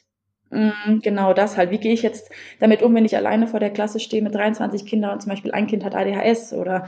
Mm, 0.52 1.00
genau 1.02 1.34
das 1.34 1.58
halt. 1.58 1.72
Wie 1.72 1.80
gehe 1.80 1.94
ich 1.94 2.04
jetzt 2.04 2.30
damit 2.60 2.84
um, 2.84 2.94
wenn 2.94 3.06
ich 3.06 3.16
alleine 3.16 3.48
vor 3.48 3.60
der 3.60 3.72
Klasse 3.72 4.00
stehe 4.00 4.22
mit 4.22 4.36
23 4.36 4.86
Kindern 4.86 5.14
und 5.14 5.22
zum 5.22 5.32
Beispiel 5.32 5.52
ein 5.52 5.66
Kind 5.66 5.84
hat 5.84 5.96
ADHS 5.96 6.54
oder 6.54 6.88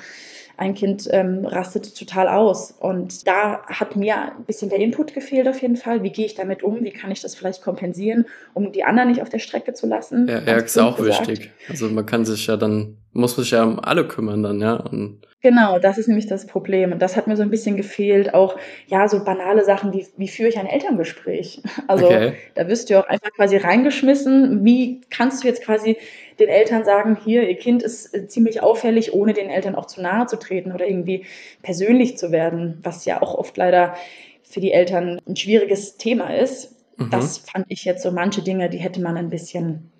ein 0.57 0.73
Kind 0.73 1.07
ähm, 1.11 1.45
rastet 1.45 1.95
total 1.95 2.27
aus. 2.27 2.73
Und 2.79 3.27
da 3.27 3.61
hat 3.67 3.95
mir 3.95 4.17
ein 4.17 4.45
bisschen 4.45 4.69
der 4.69 4.79
Input 4.79 5.13
gefehlt 5.13 5.47
auf 5.47 5.61
jeden 5.61 5.77
Fall. 5.77 6.01
Wie 6.01 6.11
gehe 6.11 6.25
ich 6.25 6.33
damit 6.33 6.63
um? 6.63 6.83
Wie 6.83 6.91
kann 6.91 7.11
ich 7.11 7.21
das 7.21 7.35
vielleicht 7.35 7.61
kompensieren, 7.61 8.25
um 8.55 8.71
die 8.71 8.83
anderen 8.83 9.09
nicht 9.09 9.21
auf 9.21 9.29
der 9.29 9.39
Strecke 9.39 9.73
zu 9.73 9.85
lassen? 9.87 10.27
Ja, 10.27 10.39
ja 10.39 10.57
ist 10.57 10.77
auch 10.77 10.97
gesagt. 10.97 11.27
wichtig. 11.27 11.51
Also 11.69 11.87
man 11.89 12.05
kann 12.05 12.25
sich 12.25 12.47
ja 12.47 12.57
dann, 12.57 12.97
muss 13.17 13.35
man 13.35 13.43
sich 13.43 13.51
ja 13.51 13.63
um 13.63 13.79
alle 13.79 14.07
kümmern 14.07 14.43
dann, 14.43 14.61
ja. 14.61 14.75
Und 14.75 15.27
Genau, 15.41 15.77
das 15.79 15.97
ist 15.97 16.07
nämlich 16.07 16.27
das 16.27 16.47
Problem. 16.47 16.91
Und 16.91 17.01
das 17.01 17.15
hat 17.15 17.27
mir 17.27 17.35
so 17.37 17.43
ein 17.43 17.49
bisschen 17.49 17.77
gefehlt. 17.77 18.33
Auch, 18.33 18.57
ja, 18.87 19.07
so 19.07 19.23
banale 19.23 19.63
Sachen 19.63 19.93
wie, 19.93 20.05
wie 20.17 20.27
führe 20.27 20.49
ich 20.49 20.57
ein 20.57 20.65
Elterngespräch? 20.65 21.61
Also, 21.87 22.07
okay. 22.07 22.33
da 22.55 22.67
wirst 22.67 22.89
du 22.89 22.99
auch 22.99 23.07
einfach 23.07 23.31
quasi 23.31 23.55
reingeschmissen. 23.57 24.65
Wie 24.65 25.01
kannst 25.09 25.43
du 25.43 25.47
jetzt 25.47 25.63
quasi 25.63 25.97
den 26.39 26.49
Eltern 26.49 26.83
sagen, 26.83 27.17
hier, 27.23 27.47
ihr 27.47 27.55
Kind 27.55 27.81
ist 27.81 28.13
äh, 28.13 28.27
ziemlich 28.27 28.61
auffällig, 28.61 29.13
ohne 29.13 29.33
den 29.33 29.49
Eltern 29.49 29.75
auch 29.75 29.85
zu 29.85 30.01
nahe 30.01 30.25
zu 30.27 30.37
treten 30.37 30.71
oder 30.71 30.87
irgendwie 30.87 31.25
persönlich 31.61 32.17
zu 32.17 32.31
werden, 32.31 32.79
was 32.83 33.05
ja 33.05 33.21
auch 33.21 33.35
oft 33.35 33.55
leider 33.57 33.95
für 34.43 34.59
die 34.59 34.71
Eltern 34.71 35.21
ein 35.27 35.35
schwieriges 35.35 35.97
Thema 35.97 36.35
ist. 36.35 36.75
Mhm. 36.97 37.09
Das 37.09 37.37
fand 37.37 37.65
ich 37.69 37.85
jetzt 37.85 38.03
so 38.03 38.11
manche 38.11 38.41
Dinge, 38.41 38.69
die 38.69 38.79
hätte 38.79 39.01
man 39.01 39.17
ein 39.17 39.29
bisschen 39.29 39.91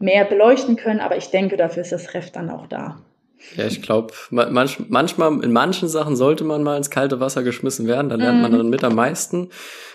mehr 0.00 0.24
beleuchten 0.24 0.76
können, 0.76 1.00
aber 1.00 1.16
ich 1.16 1.30
denke, 1.30 1.56
dafür 1.56 1.82
ist 1.82 1.92
das 1.92 2.14
Ref 2.14 2.30
dann 2.32 2.50
auch 2.50 2.66
da. 2.66 2.98
Ja, 3.56 3.66
ich 3.66 3.80
glaube, 3.80 4.12
manch, 4.30 4.78
manchmal, 4.88 5.42
in 5.42 5.52
manchen 5.52 5.88
Sachen 5.88 6.14
sollte 6.14 6.44
man 6.44 6.62
mal 6.62 6.76
ins 6.76 6.90
kalte 6.90 7.20
Wasser 7.20 7.42
geschmissen 7.42 7.86
werden, 7.86 8.10
da 8.10 8.16
lernt 8.16 8.42
man 8.42 8.52
mhm. 8.52 8.58
dann 8.58 8.70
mit 8.70 8.84
am 8.84 8.94
meisten. 8.94 9.50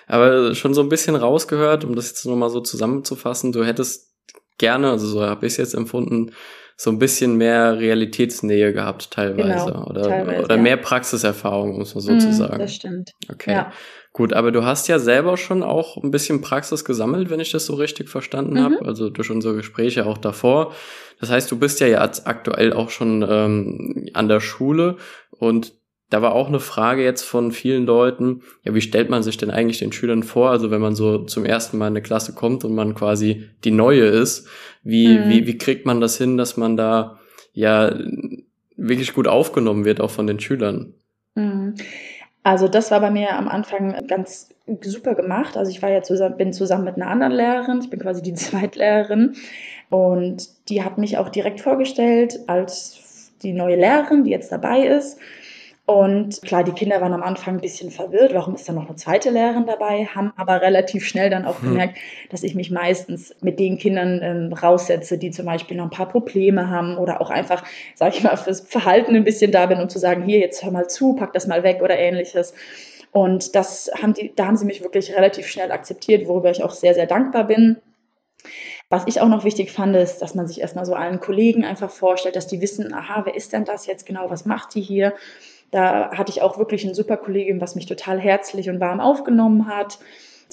Aber 0.08 0.56
schon 0.56 0.74
so 0.74 0.82
ein 0.82 0.90
bisschen 0.90 1.16
rausgehört, 1.16 1.84
um 1.84 1.96
das 1.96 2.10
jetzt 2.10 2.26
nochmal 2.26 2.50
so 2.50 2.62
zusammenzufassen, 2.62 3.52
du 3.52 3.64
hättest 3.64 4.14
gerne, 4.58 4.92
also 4.92 5.08
so 5.08 5.22
habe 5.22 5.46
ich 5.46 5.54
es 5.54 5.58
jetzt 5.58 5.74
empfunden, 5.74 6.32
so 6.78 6.92
ein 6.92 7.00
bisschen 7.00 7.38
mehr 7.38 7.80
Realitätsnähe 7.80 8.74
gehabt 8.74 9.12
teilweise 9.12 9.72
genau, 9.72 9.86
oder 9.86 10.02
teilweise, 10.02 10.44
oder 10.44 10.56
ja. 10.56 10.62
mehr 10.62 10.78
Praxiserfahrung 10.78 11.78
muss 11.78 11.96
man 11.96 12.02
sozusagen. 12.02 12.58
Mm, 12.58 12.60
das 12.60 12.76
stimmt. 12.76 13.12
Okay. 13.32 13.54
Ja. 13.54 13.72
Gut, 14.16 14.32
aber 14.32 14.54
du 14.54 14.64
hast 14.64 14.88
ja 14.88 14.98
selber 14.98 15.36
schon 15.36 15.62
auch 15.62 16.02
ein 16.02 16.10
bisschen 16.10 16.40
Praxis 16.40 16.86
gesammelt, 16.86 17.30
wenn 17.30 17.42
ich 17.42 17.52
das 17.52 17.66
so 17.66 17.76
richtig 17.76 18.08
verstanden 18.08 18.54
mhm. 18.54 18.60
habe, 18.60 18.86
also 18.86 19.10
durch 19.10 19.30
unsere 19.30 19.58
Gespräche 19.58 20.06
auch 20.06 20.18
davor. 20.18 20.74
Das 21.20 21.32
heißt, 21.32 21.52
du 21.52 21.60
bist 21.60 21.82
ja 21.82 21.88
jetzt 21.88 22.26
aktuell 22.26 22.72
auch 22.72 22.92
schon 22.92 23.26
ähm, 23.30 24.08
an 24.14 24.30
der 24.30 24.40
Schule 24.40 24.96
und 25.32 25.74
da 26.10 26.22
war 26.22 26.32
auch 26.32 26.48
eine 26.48 26.62
Frage 26.62 27.04
jetzt 27.04 27.24
von 27.24 27.52
vielen 27.52 27.86
Leuten, 27.86 28.44
ja, 28.64 28.74
wie 28.74 28.80
stellt 28.80 29.10
man 29.10 29.22
sich 29.22 29.36
denn 29.36 29.52
eigentlich 29.52 29.80
den 29.80 29.92
Schülern 29.92 30.24
vor? 30.24 30.50
Also 30.50 30.72
wenn 30.72 30.80
man 30.80 30.96
so 30.96 31.26
zum 31.26 31.44
ersten 31.44 31.78
Mal 31.78 31.88
in 31.88 31.92
eine 31.92 32.02
Klasse 32.02 32.34
kommt 32.34 32.64
und 32.64 32.74
man 32.74 32.96
quasi 32.96 33.50
die 33.66 33.72
neue 33.72 34.06
ist, 34.06 34.48
wie, 34.82 35.10
mhm. 35.10 35.30
wie, 35.30 35.46
wie 35.46 35.58
kriegt 35.58 35.86
man 35.86 36.00
das 36.00 36.18
hin, 36.18 36.38
dass 36.38 36.56
man 36.56 36.78
da 36.78 37.20
ja 37.52 37.94
wirklich 38.78 39.14
gut 39.14 39.28
aufgenommen 39.28 39.84
wird, 39.84 40.00
auch 40.00 40.12
von 40.12 40.26
den 40.26 40.40
Schülern? 40.40 40.94
Mhm. 41.36 41.76
Also 42.46 42.68
das 42.68 42.92
war 42.92 43.00
bei 43.00 43.10
mir 43.10 43.36
am 43.36 43.48
Anfang 43.48 44.06
ganz 44.06 44.50
super 44.82 45.16
gemacht. 45.16 45.58
Also 45.58 45.72
ich 45.72 45.82
war 45.82 45.90
ja 45.90 46.04
zusammen, 46.04 46.38
bin 46.38 46.54
zusammen 46.54 46.84
mit 46.84 46.96
einer 46.96 47.08
anderen 47.08 47.34
Lehrerin, 47.34 47.80
ich 47.82 47.90
bin 47.90 48.00
quasi 48.00 48.22
die 48.22 48.34
Zweitlehrerin 48.36 49.36
und 49.90 50.48
die 50.70 50.84
hat 50.84 51.00
mich 51.00 51.18
auch 51.18 51.30
direkt 51.30 51.60
vorgestellt 51.60 52.40
als 52.46 53.32
die 53.42 53.52
neue 53.52 53.78
Lehrerin, 53.78 54.26
die 54.26 54.30
jetzt 54.30 54.52
dabei 54.52 54.86
ist. 54.86 55.18
Und 55.86 56.42
klar, 56.42 56.64
die 56.64 56.72
Kinder 56.72 57.00
waren 57.00 57.14
am 57.14 57.22
Anfang 57.22 57.56
ein 57.56 57.62
bisschen 57.62 57.92
verwirrt, 57.92 58.34
warum 58.34 58.56
ist 58.56 58.68
da 58.68 58.74
noch 58.74 58.88
eine 58.88 58.96
zweite 58.96 59.30
Lehrerin 59.30 59.68
dabei, 59.68 60.06
haben 60.06 60.34
aber 60.36 60.62
relativ 60.62 61.06
schnell 61.06 61.30
dann 61.30 61.46
auch 61.46 61.62
hm. 61.62 61.70
gemerkt, 61.70 61.98
dass 62.32 62.42
ich 62.42 62.56
mich 62.56 62.72
meistens 62.72 63.36
mit 63.42 63.60
den 63.60 63.78
Kindern 63.78 64.20
ähm, 64.24 64.54
raussetze, 64.54 65.20
die 65.20 65.30
zum 65.30 65.46
Beispiel 65.46 65.78
noch 65.78 65.84
ein 65.84 65.92
paar 65.92 66.10
Probleme 66.10 66.72
haben 66.72 66.98
oder 66.98 67.22
auch 67.22 67.30
einfach, 67.30 67.64
sag 67.94 68.16
ich 68.16 68.24
mal, 68.24 68.36
fürs 68.36 68.62
Verhalten 68.62 69.16
ein 69.16 69.24
bisschen 69.24 69.52
da 69.52 69.68
bin, 69.68 69.80
um 69.80 69.88
zu 69.88 70.00
sagen, 70.00 70.24
hier, 70.24 70.40
jetzt 70.40 70.64
hör 70.64 70.72
mal 70.72 70.88
zu, 70.88 71.14
pack 71.14 71.34
das 71.34 71.46
mal 71.46 71.62
weg 71.62 71.82
oder 71.84 72.00
ähnliches. 72.00 72.56
Und 73.12 73.56
das 73.56 73.92
haben 74.02 74.16
die, 74.16 74.34
da 74.36 74.48
haben 74.48 74.58
sie 74.58 74.66
mich 74.66 74.82
wirklich 74.82 75.16
relativ 75.16 75.48
schnell 75.48 75.72
akzeptiert, 75.72 76.28
worüber 76.28 76.50
ich 76.50 76.64
auch 76.64 76.72
sehr, 76.72 76.96
sehr 76.96 77.06
dankbar 77.06 77.44
bin. 77.44 77.78
Was 78.90 79.04
ich 79.06 79.22
auch 79.22 79.28
noch 79.28 79.44
wichtig 79.44 79.72
fand, 79.72 79.96
ist, 79.96 80.22
dass 80.22 80.36
man 80.36 80.48
sich 80.48 80.62
erstmal 80.62 80.86
so 80.86 80.96
allen 80.96 81.20
Kollegen 81.20 81.64
einfach 81.64 81.92
vorstellt, 81.92 82.36
dass 82.36 82.48
die 82.48 82.62
wissen, 82.62 82.94
aha, 82.94 83.22
wer 83.26 83.36
ist 83.36 83.54
denn 83.54 83.66
das 83.66 83.86
jetzt 83.86 84.06
genau, 84.06 84.30
was 84.30 84.46
macht 84.46 84.74
die 84.74 84.82
hier? 84.82 85.14
Da 85.72 86.12
hatte 86.12 86.32
ich 86.32 86.42
auch 86.42 86.58
wirklich 86.58 86.86
ein 86.86 86.94
super 86.94 87.18
Kollegium, 87.18 87.60
was 87.60 87.76
mich 87.76 87.86
total 87.86 88.20
herzlich 88.20 88.70
und 88.70 88.80
warm 88.80 89.00
aufgenommen 89.00 89.68
hat. 89.68 90.00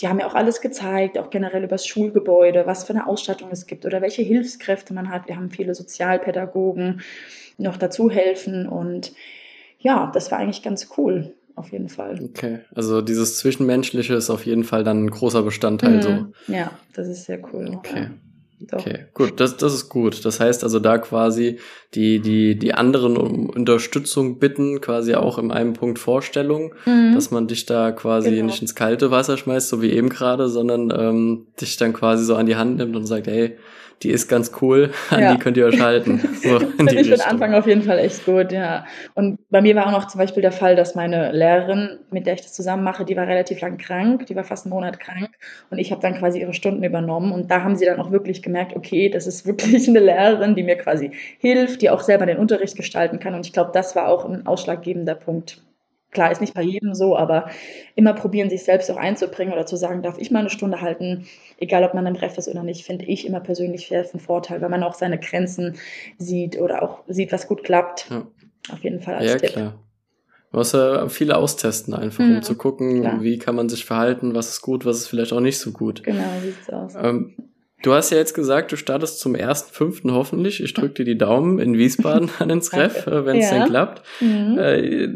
Die 0.01 0.09
haben 0.09 0.17
mir 0.17 0.27
auch 0.27 0.35
alles 0.35 0.61
gezeigt, 0.61 1.19
auch 1.19 1.31
generell 1.31 1.63
über 1.63 1.75
das 1.75 1.87
Schulgebäude, 1.87 2.67
was 2.67 2.85
für 2.85 2.95
eine 2.95 3.07
Ausstattung 3.07 3.51
es 3.53 3.67
gibt 3.67 3.85
oder 3.85 4.01
welche 4.01 4.23
Hilfskräfte 4.23 4.95
man 4.95 5.11
hat. 5.11 5.29
Wir 5.29 5.37
haben 5.37 5.51
viele 5.51 5.75
Sozialpädagogen, 5.75 7.03
die 7.59 7.63
noch 7.63 7.77
dazu 7.77 8.11
helfen 8.11 8.67
und 8.67 9.13
ja, 9.79 10.11
das 10.15 10.31
war 10.31 10.39
eigentlich 10.39 10.63
ganz 10.63 10.89
cool. 10.97 11.35
auf 11.55 11.71
jeden 11.73 11.89
Fall. 11.89 12.19
Okay, 12.23 12.61
also 12.75 13.03
dieses 13.03 13.39
Zwischenmenschliche 13.39 14.15
ist 14.15 14.31
auf 14.31 14.47
jeden 14.47 14.65
Fall 14.65 14.85
dann 14.85 15.05
ein 15.05 15.11
großer 15.11 15.43
Bestandteil 15.43 15.97
mhm. 15.97 16.03
so. 16.03 16.53
Ja, 16.53 16.73
das 16.95 17.09
ist 17.09 17.25
sehr 17.25 17.41
cool. 17.53 17.71
Okay. 17.77 18.05
Ja. 18.05 18.11
Doch. 18.71 18.81
Okay, 18.81 19.07
gut, 19.15 19.41
das, 19.41 19.57
das 19.57 19.75
ist 19.75 19.89
gut. 19.89 20.25
Das 20.25 20.41
heißt 20.41 20.63
also 20.63 20.79
da 20.79 20.99
quasi 20.99 21.59
die, 21.95 22.21
die, 22.21 22.59
die 22.59 22.75
anderen 22.75 23.17
um 23.17 23.51
Unterstützung 23.51 24.39
bitten, 24.39 24.81
quasi 24.81 25.15
auch 25.15 25.39
in 25.39 25.51
einem 25.51 25.73
Punkt 25.73 25.99
Vorstellung, 25.99 26.75
mhm. 26.87 27.15
dass 27.15 27.31
man 27.31 27.47
dich 27.47 27.67
da 27.67 27.93
quasi 27.93 28.31
genau. 28.31 28.47
nicht 28.47 28.63
ins 28.63 28.75
kalte 28.75 29.11
Wasser 29.11 29.37
schmeißt, 29.37 29.69
so 29.69 29.83
wie 29.83 29.91
eben 29.91 30.09
gerade, 30.09 30.49
sondern 30.49 30.93
ähm, 30.97 31.47
dich 31.61 31.77
dann 31.77 31.93
quasi 31.93 32.25
so 32.25 32.37
an 32.37 32.47
die 32.47 32.57
Hand 32.57 32.77
nimmt 32.77 32.97
und 32.97 33.07
sagt, 33.07 33.27
hey, 33.27 33.57
die 34.03 34.11
ist 34.11 34.29
ganz 34.29 34.53
cool, 34.61 34.91
an 35.11 35.21
ja. 35.21 35.33
die 35.33 35.39
könnt 35.39 35.57
ihr 35.57 35.67
euch 35.67 35.81
halten. 35.81 36.21
So 36.43 36.59
Finde 36.59 36.95
ich 36.95 37.09
für 37.09 37.17
den 37.17 37.21
Anfang 37.21 37.55
auf 37.55 37.69
jeden 37.69 37.83
Fall 37.83 37.99
echt 37.99 38.25
gut, 38.25 38.51
ja. 38.51 38.85
Und 39.15 39.39
bei 39.51 39.61
mir 39.61 39.77
war 39.77 39.87
auch 39.87 39.93
noch 39.93 40.09
zum 40.09 40.19
Beispiel 40.19 40.43
der 40.43 40.51
Fall, 40.51 40.75
dass 40.75 40.97
meine 40.97 41.31
Lehrerin, 41.31 42.01
mit 42.11 42.27
der 42.27 42.35
ich 42.35 42.41
das 42.41 42.53
zusammen 42.53 42.83
mache, 42.83 43.05
die 43.05 43.17
war 43.17 43.29
relativ 43.29 43.61
lang 43.61 43.77
krank, 43.77 44.27
die 44.27 44.35
war 44.35 44.43
fast 44.43 44.67
einen 44.67 44.73
Monat 44.73 44.99
krank 44.99 45.31
und 45.71 45.79
ich 45.79 45.93
habe 45.93 46.03
dann 46.03 46.19
quasi 46.19 46.41
ihre 46.41 46.53
Stunden 46.53 46.83
übernommen 46.83 47.31
und 47.31 47.51
da 47.51 47.63
haben 47.63 47.77
sie 47.77 47.85
dann 47.85 48.01
auch 48.01 48.11
wirklich 48.11 48.43
gemerkt, 48.43 48.52
okay, 48.75 49.09
das 49.09 49.27
ist 49.27 49.47
wirklich 49.47 49.89
eine 49.89 50.01
Lehrerin, 50.01 50.55
die 50.55 50.63
mir 50.63 50.77
quasi 50.77 51.13
hilft, 51.39 51.83
die 51.83 51.91
auch 51.91 52.01
selber 52.01 52.27
den 52.27 52.39
Unterricht 52.39 52.77
gestalten 52.77 53.19
kann 53.19 53.35
und 53.35 53.47
ich 53.47 53.53
glaube, 53.53 53.71
das 53.73 53.97
war 53.97 54.09
auch 54.09 54.25
ein 54.25 54.47
ausschlaggebender 54.47 55.15
Punkt. 55.15 55.63
Klar, 56.13 56.31
ist 56.31 56.43
nicht 56.43 56.53
bei 56.53 56.63
jedem 56.63 56.95
so, 56.95 57.17
aber 57.17 57.49
immer 57.95 58.13
probieren, 58.13 58.51
sich 58.51 58.65
selbst 58.65 58.91
auch 58.91 58.99
einzubringen 58.99 59.55
oder 59.55 59.65
zu 59.65 59.77
sagen, 59.77 60.03
darf 60.03 60.19
ich 60.19 60.31
mal 60.31 60.41
eine 60.41 60.51
Stunde 60.51 60.83
halten, 60.83 61.27
egal 61.59 61.85
ob 61.85 61.95
man 61.95 62.05
im 62.05 62.17
Ref 62.17 62.37
ist 62.37 62.49
oder 62.49 62.63
nicht, 62.63 62.85
finde 62.85 63.07
ich 63.07 63.27
immer 63.27 63.41
persönlich 63.41 63.89
sehr 63.89 64.07
ein 64.13 64.21
Vorteil, 64.21 64.61
weil 64.61 64.69
man 64.69 64.83
auch 64.83 64.93
seine 64.93 65.19
Grenzen 65.19 65.77
sieht 66.19 66.61
oder 66.61 66.83
auch 66.83 67.03
sieht, 67.09 67.33
was 67.33 67.49
gut 67.49 67.65
klappt. 67.65 68.11
Ja. 68.11 68.27
Auf 68.71 68.85
jeden 68.85 69.01
Fall 69.01 69.15
als 69.15 69.33
ja, 69.33 69.39
Tipp. 69.39 69.53
klar. 69.53 69.79
Man 70.51 70.59
muss 70.61 70.73
ja 70.73 71.09
viele 71.09 71.39
austesten 71.39 71.95
einfach, 71.95 72.23
mhm. 72.23 72.37
um 72.37 72.43
zu 72.43 72.57
gucken, 72.57 73.01
klar. 73.01 73.23
wie 73.23 73.39
kann 73.39 73.55
man 73.55 73.71
sich 73.71 73.87
verhalten, 73.87 74.35
was 74.35 74.51
ist 74.51 74.61
gut, 74.61 74.85
was 74.85 74.99
ist 74.99 75.07
vielleicht 75.09 75.33
auch 75.33 75.41
nicht 75.41 75.59
so 75.59 75.73
gut. 75.73 76.05
Genau, 76.05 76.25
sieht's 76.43 76.69
aus. 76.69 76.95
Ähm, 76.95 77.35
Du 77.83 77.93
hast 77.93 78.11
ja 78.11 78.17
jetzt 78.17 78.35
gesagt, 78.35 78.71
du 78.71 78.77
startest 78.77 79.19
zum 79.19 79.35
ersten 79.35 79.73
fünften 79.73 80.13
hoffentlich. 80.13 80.63
Ich 80.63 80.73
drücke 80.73 80.95
dir 80.95 81.05
die 81.05 81.19
Daumen 81.19 81.59
in 81.59 81.77
Wiesbaden 81.77 82.31
an 82.39 82.49
den 82.49 82.61
Ref, 82.61 83.07
äh, 83.07 83.27
wenn 83.27 83.39
es 83.39 83.51
ja. 83.51 83.59
denn 83.59 83.69
klappt. 83.69 84.03
Mhm. 84.21 84.59
Äh, 84.59 85.09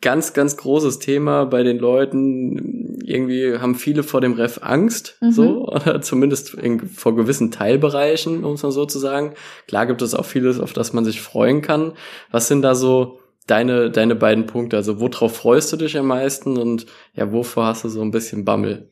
ganz, 0.00 0.34
ganz 0.34 0.56
großes 0.56 0.98
Thema 0.98 1.46
bei 1.46 1.62
den 1.62 1.78
Leuten. 1.78 2.98
Irgendwie 3.04 3.58
haben 3.58 3.74
viele 3.74 4.02
vor 4.02 4.20
dem 4.20 4.32
Ref 4.34 4.58
Angst, 4.62 5.18
mhm. 5.20 5.32
so, 5.32 5.68
oder 5.68 6.02
zumindest 6.02 6.54
in, 6.54 6.88
vor 6.88 7.14
gewissen 7.14 7.50
Teilbereichen, 7.50 8.44
um 8.44 8.54
es 8.54 8.62
mal 8.62 8.72
so 8.72 8.86
zu 8.86 8.98
sagen. 8.98 9.34
Klar 9.68 9.86
gibt 9.86 10.02
es 10.02 10.14
auch 10.14 10.26
vieles, 10.26 10.58
auf 10.58 10.72
das 10.72 10.92
man 10.92 11.04
sich 11.04 11.20
freuen 11.20 11.62
kann. 11.62 11.92
Was 12.30 12.48
sind 12.48 12.62
da 12.62 12.74
so 12.74 13.20
deine, 13.46 13.90
deine 13.90 14.16
beiden 14.16 14.46
Punkte? 14.46 14.76
Also 14.76 15.00
worauf 15.00 15.36
freust 15.36 15.72
du 15.72 15.76
dich 15.76 15.96
am 15.96 16.06
meisten 16.06 16.56
und 16.56 16.86
ja, 17.14 17.32
wovor 17.32 17.66
hast 17.66 17.84
du 17.84 17.88
so 17.88 18.02
ein 18.02 18.10
bisschen 18.10 18.44
Bammel? 18.44 18.90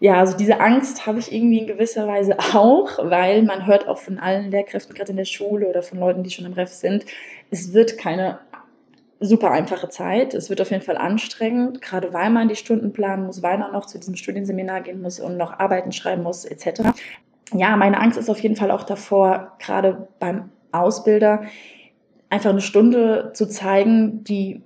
Ja, 0.00 0.14
also 0.14 0.36
diese 0.36 0.60
Angst 0.60 1.06
habe 1.06 1.18
ich 1.18 1.32
irgendwie 1.32 1.58
in 1.58 1.66
gewisser 1.66 2.06
Weise 2.06 2.36
auch, 2.54 2.98
weil 2.98 3.42
man 3.42 3.66
hört 3.66 3.88
auch 3.88 3.98
von 3.98 4.18
allen 4.18 4.50
Lehrkräften, 4.50 4.94
gerade 4.94 5.10
in 5.10 5.16
der 5.16 5.24
Schule 5.24 5.68
oder 5.68 5.82
von 5.82 5.98
Leuten, 5.98 6.22
die 6.22 6.30
schon 6.30 6.46
im 6.46 6.52
Ref 6.52 6.70
sind, 6.70 7.06
es 7.50 7.72
wird 7.72 7.98
keine 7.98 8.38
super 9.20 9.50
einfache 9.50 9.88
Zeit. 9.88 10.34
Es 10.34 10.50
wird 10.50 10.60
auf 10.60 10.70
jeden 10.70 10.82
Fall 10.82 10.96
anstrengend, 10.96 11.80
gerade 11.80 12.12
weil 12.12 12.30
man 12.30 12.48
die 12.48 12.56
Stunden 12.56 12.92
planen 12.92 13.26
muss, 13.26 13.42
weil 13.42 13.58
man 13.58 13.72
noch 13.72 13.86
zu 13.86 13.98
diesem 13.98 14.16
Studienseminar 14.16 14.82
gehen 14.82 15.00
muss 15.00 15.20
und 15.20 15.36
noch 15.36 15.58
Arbeiten 15.58 15.92
schreiben 15.92 16.22
muss, 16.22 16.44
etc. 16.44 16.90
Ja, 17.54 17.76
meine 17.76 18.00
Angst 18.00 18.18
ist 18.18 18.28
auf 18.28 18.40
jeden 18.40 18.56
Fall 18.56 18.70
auch 18.70 18.82
davor, 18.82 19.56
gerade 19.58 20.08
beim 20.18 20.50
Ausbilder, 20.72 21.44
einfach 22.28 22.50
eine 22.50 22.60
Stunde 22.60 23.30
zu 23.34 23.48
zeigen, 23.48 24.24
die 24.24 24.62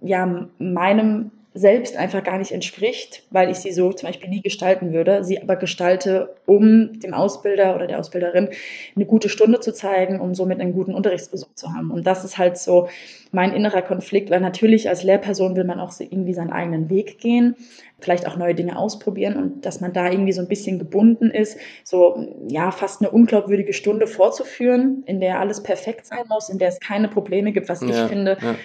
ja 0.00 0.46
meinem 0.58 1.30
selbst 1.54 1.96
einfach 1.96 2.24
gar 2.24 2.38
nicht 2.38 2.52
entspricht, 2.52 3.24
weil 3.30 3.50
ich 3.50 3.58
sie 3.58 3.72
so 3.72 3.92
zum 3.92 4.08
Beispiel 4.08 4.30
nie 4.30 4.40
gestalten 4.40 4.92
würde, 4.92 5.22
sie 5.22 5.42
aber 5.42 5.56
gestalte, 5.56 6.34
um 6.46 6.98
dem 7.00 7.12
Ausbilder 7.12 7.74
oder 7.74 7.86
der 7.86 7.98
Ausbilderin 7.98 8.48
eine 8.96 9.04
gute 9.04 9.28
Stunde 9.28 9.60
zu 9.60 9.74
zeigen, 9.74 10.18
um 10.18 10.34
somit 10.34 10.60
einen 10.60 10.72
guten 10.72 10.94
Unterrichtsbesuch 10.94 11.54
zu 11.54 11.74
haben. 11.74 11.90
Und 11.90 12.06
das 12.06 12.24
ist 12.24 12.38
halt 12.38 12.56
so 12.56 12.88
mein 13.32 13.52
innerer 13.52 13.82
Konflikt, 13.82 14.30
weil 14.30 14.40
natürlich 14.40 14.88
als 14.88 15.02
Lehrperson 15.02 15.54
will 15.54 15.64
man 15.64 15.78
auch 15.78 15.90
so 15.90 16.04
irgendwie 16.04 16.32
seinen 16.32 16.52
eigenen 16.52 16.88
Weg 16.88 17.18
gehen, 17.18 17.54
vielleicht 18.00 18.26
auch 18.26 18.36
neue 18.36 18.54
Dinge 18.54 18.78
ausprobieren 18.78 19.36
und 19.36 19.66
dass 19.66 19.80
man 19.80 19.92
da 19.92 20.10
irgendwie 20.10 20.32
so 20.32 20.40
ein 20.40 20.48
bisschen 20.48 20.78
gebunden 20.78 21.30
ist, 21.30 21.58
so 21.84 22.28
ja, 22.48 22.70
fast 22.70 23.02
eine 23.02 23.10
unglaubwürdige 23.10 23.74
Stunde 23.74 24.06
vorzuführen, 24.06 25.02
in 25.06 25.20
der 25.20 25.38
alles 25.38 25.62
perfekt 25.62 26.06
sein 26.06 26.24
muss, 26.28 26.48
in 26.48 26.58
der 26.58 26.68
es 26.68 26.80
keine 26.80 27.08
Probleme 27.08 27.52
gibt, 27.52 27.68
was 27.68 27.82
ja, 27.82 27.88
ich 27.88 27.96
finde, 28.08 28.38
ja. 28.40 28.56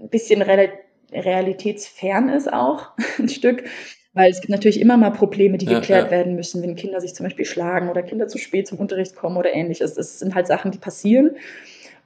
ein 0.00 0.08
bisschen 0.08 0.40
relativ 0.42 0.87
realitätsfern 1.12 2.28
ist 2.28 2.52
auch 2.52 2.90
ein 3.18 3.28
Stück, 3.28 3.64
weil 4.12 4.30
es 4.30 4.40
gibt 4.40 4.50
natürlich 4.50 4.80
immer 4.80 4.96
mal 4.96 5.10
Probleme, 5.10 5.58
die 5.58 5.66
ja, 5.66 5.78
geklärt 5.78 6.06
ja. 6.06 6.10
werden 6.10 6.34
müssen, 6.34 6.62
wenn 6.62 6.76
Kinder 6.76 7.00
sich 7.00 7.14
zum 7.14 7.24
Beispiel 7.24 7.44
schlagen 7.44 7.88
oder 7.88 8.02
Kinder 8.02 8.28
zu 8.28 8.38
spät 8.38 8.66
zum 8.66 8.78
Unterricht 8.78 9.14
kommen 9.14 9.36
oder 9.36 9.52
ähnliches. 9.54 9.94
Das 9.94 10.18
sind 10.18 10.34
halt 10.34 10.46
Sachen, 10.46 10.70
die 10.70 10.78
passieren. 10.78 11.36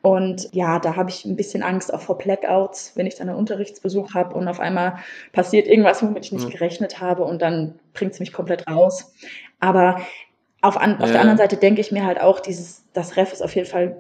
Und 0.02 0.48
ja, 0.52 0.80
da 0.80 0.96
habe 0.96 1.10
ich 1.10 1.24
ein 1.24 1.36
bisschen 1.36 1.62
Angst 1.62 1.94
auch 1.94 2.00
vor 2.00 2.18
Blackouts, 2.18 2.92
wenn 2.96 3.06
ich 3.06 3.14
dann 3.14 3.28
einen 3.28 3.38
Unterrichtsbesuch 3.38 4.14
habe 4.14 4.34
und 4.34 4.48
auf 4.48 4.58
einmal 4.58 4.98
passiert 5.32 5.68
irgendwas, 5.68 6.02
womit 6.02 6.24
ich 6.24 6.32
nicht 6.32 6.46
mhm. 6.46 6.50
gerechnet 6.50 7.00
habe 7.00 7.22
und 7.22 7.40
dann 7.40 7.78
bringt 7.94 8.12
es 8.12 8.20
mich 8.20 8.32
komplett 8.32 8.66
raus. 8.68 9.14
Aber 9.60 10.00
auf, 10.60 10.76
an, 10.76 11.00
auf 11.00 11.10
der 11.10 11.20
anderen 11.20 11.38
Seite 11.38 11.56
denke 11.56 11.80
ich 11.80 11.92
mir 11.92 12.04
halt 12.04 12.20
auch, 12.20 12.40
dieses, 12.40 12.84
das 12.92 13.16
Ref 13.16 13.32
ist 13.32 13.42
auf 13.42 13.54
jeden 13.54 13.68
Fall 13.68 13.96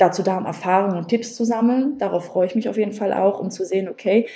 dazu 0.00 0.22
da, 0.22 0.38
um 0.38 0.46
Erfahrungen 0.46 0.96
und 0.96 1.08
Tipps 1.08 1.34
zu 1.34 1.44
sammeln. 1.44 1.98
Darauf 1.98 2.26
freue 2.26 2.46
ich 2.46 2.54
mich 2.54 2.68
auf 2.68 2.76
jeden 2.76 2.92
Fall 2.92 3.12
auch, 3.12 3.40
um 3.40 3.50
zu 3.50 3.64
sehen, 3.64 3.88
okay, 3.88 4.26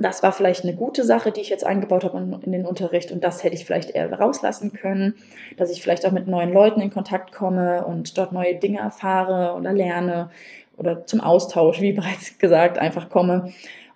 das 0.00 0.22
war 0.22 0.32
vielleicht 0.32 0.64
eine 0.64 0.74
gute 0.74 1.04
Sache, 1.04 1.30
die 1.30 1.40
ich 1.40 1.50
jetzt 1.50 1.64
eingebaut 1.64 2.04
habe 2.04 2.40
in 2.42 2.52
den 2.52 2.66
Unterricht 2.66 3.12
und 3.12 3.22
das 3.22 3.44
hätte 3.44 3.54
ich 3.54 3.64
vielleicht 3.64 3.90
eher 3.90 4.12
rauslassen 4.12 4.72
können, 4.72 5.14
dass 5.56 5.70
ich 5.70 5.82
vielleicht 5.82 6.04
auch 6.04 6.10
mit 6.10 6.26
neuen 6.26 6.52
Leuten 6.52 6.80
in 6.80 6.90
Kontakt 6.90 7.32
komme 7.32 7.84
und 7.86 8.18
dort 8.18 8.32
neue 8.32 8.56
Dinge 8.56 8.80
erfahre 8.80 9.54
oder 9.56 9.72
lerne 9.72 10.30
oder 10.76 11.06
zum 11.06 11.20
Austausch, 11.20 11.80
wie 11.80 11.92
bereits 11.94 12.38
gesagt, 12.38 12.78
einfach 12.78 13.08
komme. 13.08 13.52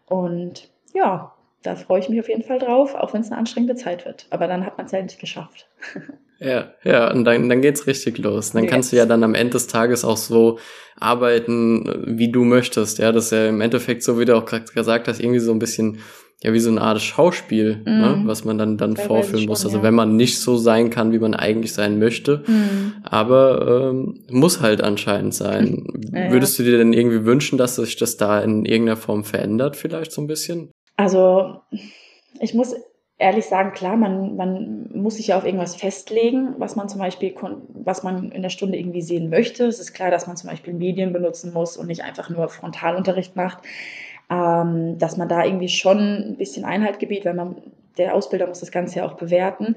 Und 0.07 0.71
ja, 0.95 1.33
da 1.63 1.75
freue 1.75 1.99
ich 2.01 2.09
mich 2.09 2.21
auf 2.21 2.29
jeden 2.29 2.45
Fall 2.45 2.61
drauf, 2.61 2.95
auch 2.95 3.13
wenn 3.13 3.23
es 3.23 3.31
eine 3.31 3.39
anstrengende 3.39 3.75
Zeit 3.75 4.07
wird. 4.07 4.27
Aber 4.31 4.47
dann 4.47 4.65
hat 4.65 4.77
man 4.77 4.87
es 4.87 4.93
ja 4.93 5.01
endlich 5.01 5.19
geschafft. 5.19 5.69
Ja, 6.41 6.73
ja, 6.85 7.11
und 7.11 7.25
dann, 7.25 7.49
dann 7.49 7.63
geht's 7.63 7.87
richtig 7.87 8.19
los. 8.19 8.53
Dann 8.53 8.65
yes. 8.65 8.73
kannst 8.73 8.93
du 8.93 8.97
ja 8.97 9.07
dann 9.07 9.25
am 9.25 9.35
Ende 9.35 9.53
des 9.53 9.67
Tages 9.67 10.05
auch 10.05 10.17
so 10.17 10.59
arbeiten, 10.97 11.85
wie 12.07 12.31
du 12.31 12.45
möchtest. 12.45 12.99
Ja, 12.99 13.13
das 13.13 13.27
ist 13.27 13.31
ja 13.33 13.49
im 13.49 13.61
Endeffekt, 13.61 14.03
so 14.03 14.19
wie 14.19 14.25
du 14.25 14.37
auch 14.37 14.45
gerade 14.45 14.65
gesagt 14.73 15.09
hast, 15.09 15.21
irgendwie 15.21 15.41
so 15.41 15.53
ein 15.53 15.59
bisschen, 15.59 15.99
ja, 16.43 16.53
wie 16.53 16.61
so 16.61 16.71
eine 16.71 16.81
Art 16.81 17.01
Schauspiel, 17.01 17.83
mm. 17.85 17.89
ne, 17.89 18.23
was 18.25 18.45
man 18.45 18.57
dann, 18.57 18.77
dann 18.77 18.97
vorführen 18.97 19.47
muss. 19.47 19.65
also 19.65 19.79
ja. 19.79 19.83
wenn 19.83 19.95
man 19.95 20.15
nicht 20.15 20.39
so 20.39 20.57
sein 20.57 20.91
kann, 20.91 21.13
wie 21.13 21.19
man 21.19 21.35
eigentlich 21.35 21.73
sein 21.73 21.99
möchte, 21.99 22.45
mm. 22.47 23.03
aber 23.03 23.91
ähm, 23.91 24.21
muss 24.31 24.61
halt 24.61 24.81
anscheinend 24.81 25.35
sein. 25.35 25.85
Ja, 26.11 26.33
Würdest 26.33 26.59
du 26.59 26.63
dir 26.63 26.79
denn 26.79 26.95
irgendwie 26.95 27.27
wünschen, 27.27 27.59
dass 27.59 27.77
sich 27.77 27.97
das 27.97 28.17
da 28.17 28.41
in 28.41 28.65
irgendeiner 28.65 28.97
Form 28.97 29.25
verändert, 29.25 29.77
vielleicht 29.77 30.11
so 30.11 30.23
ein 30.23 30.27
bisschen? 30.27 30.71
Also, 30.97 31.61
ich 32.41 32.55
muss 32.55 32.75
ehrlich 33.19 33.47
sagen, 33.47 33.73
klar, 33.73 33.97
man, 33.97 34.37
man 34.37 34.89
muss 34.95 35.17
sich 35.17 35.29
ja 35.29 35.37
auf 35.37 35.45
irgendwas 35.45 35.75
festlegen, 35.75 36.55
was 36.59 36.77
man 36.77 36.89
zum 36.89 37.01
Beispiel, 37.01 37.35
was 37.75 38.03
man 38.05 38.31
in 38.31 38.43
der 38.43 38.49
Stunde 38.49 38.79
irgendwie 38.79 39.03
sehen 39.03 39.29
möchte. 39.29 39.67
Es 39.67 39.81
ist 39.81 39.93
klar, 39.93 40.11
dass 40.11 40.27
man 40.27 40.37
zum 40.37 40.49
Beispiel 40.49 40.73
Medien 40.73 41.13
benutzen 41.13 41.53
muss 41.53 41.77
und 41.77 41.89
nicht 41.89 42.03
einfach 42.05 42.31
nur 42.31 42.49
Frontalunterricht 42.49 43.37
macht. 43.37 43.59
Ähm, 44.31 44.99
dass 44.99 45.17
man 45.17 45.29
da 45.29 45.45
irgendwie 45.45 45.71
schon 45.71 45.99
ein 45.99 46.37
bisschen 46.37 46.67
Einhalt 46.67 46.99
gebietet, 46.99 47.25
weil 47.25 47.35
man, 47.35 47.57
der 47.97 48.15
Ausbilder 48.15 48.47
muss 48.47 48.61
das 48.61 48.71
Ganze 48.71 48.99
ja 48.99 49.07
auch 49.07 49.15
bewerten. 49.15 49.75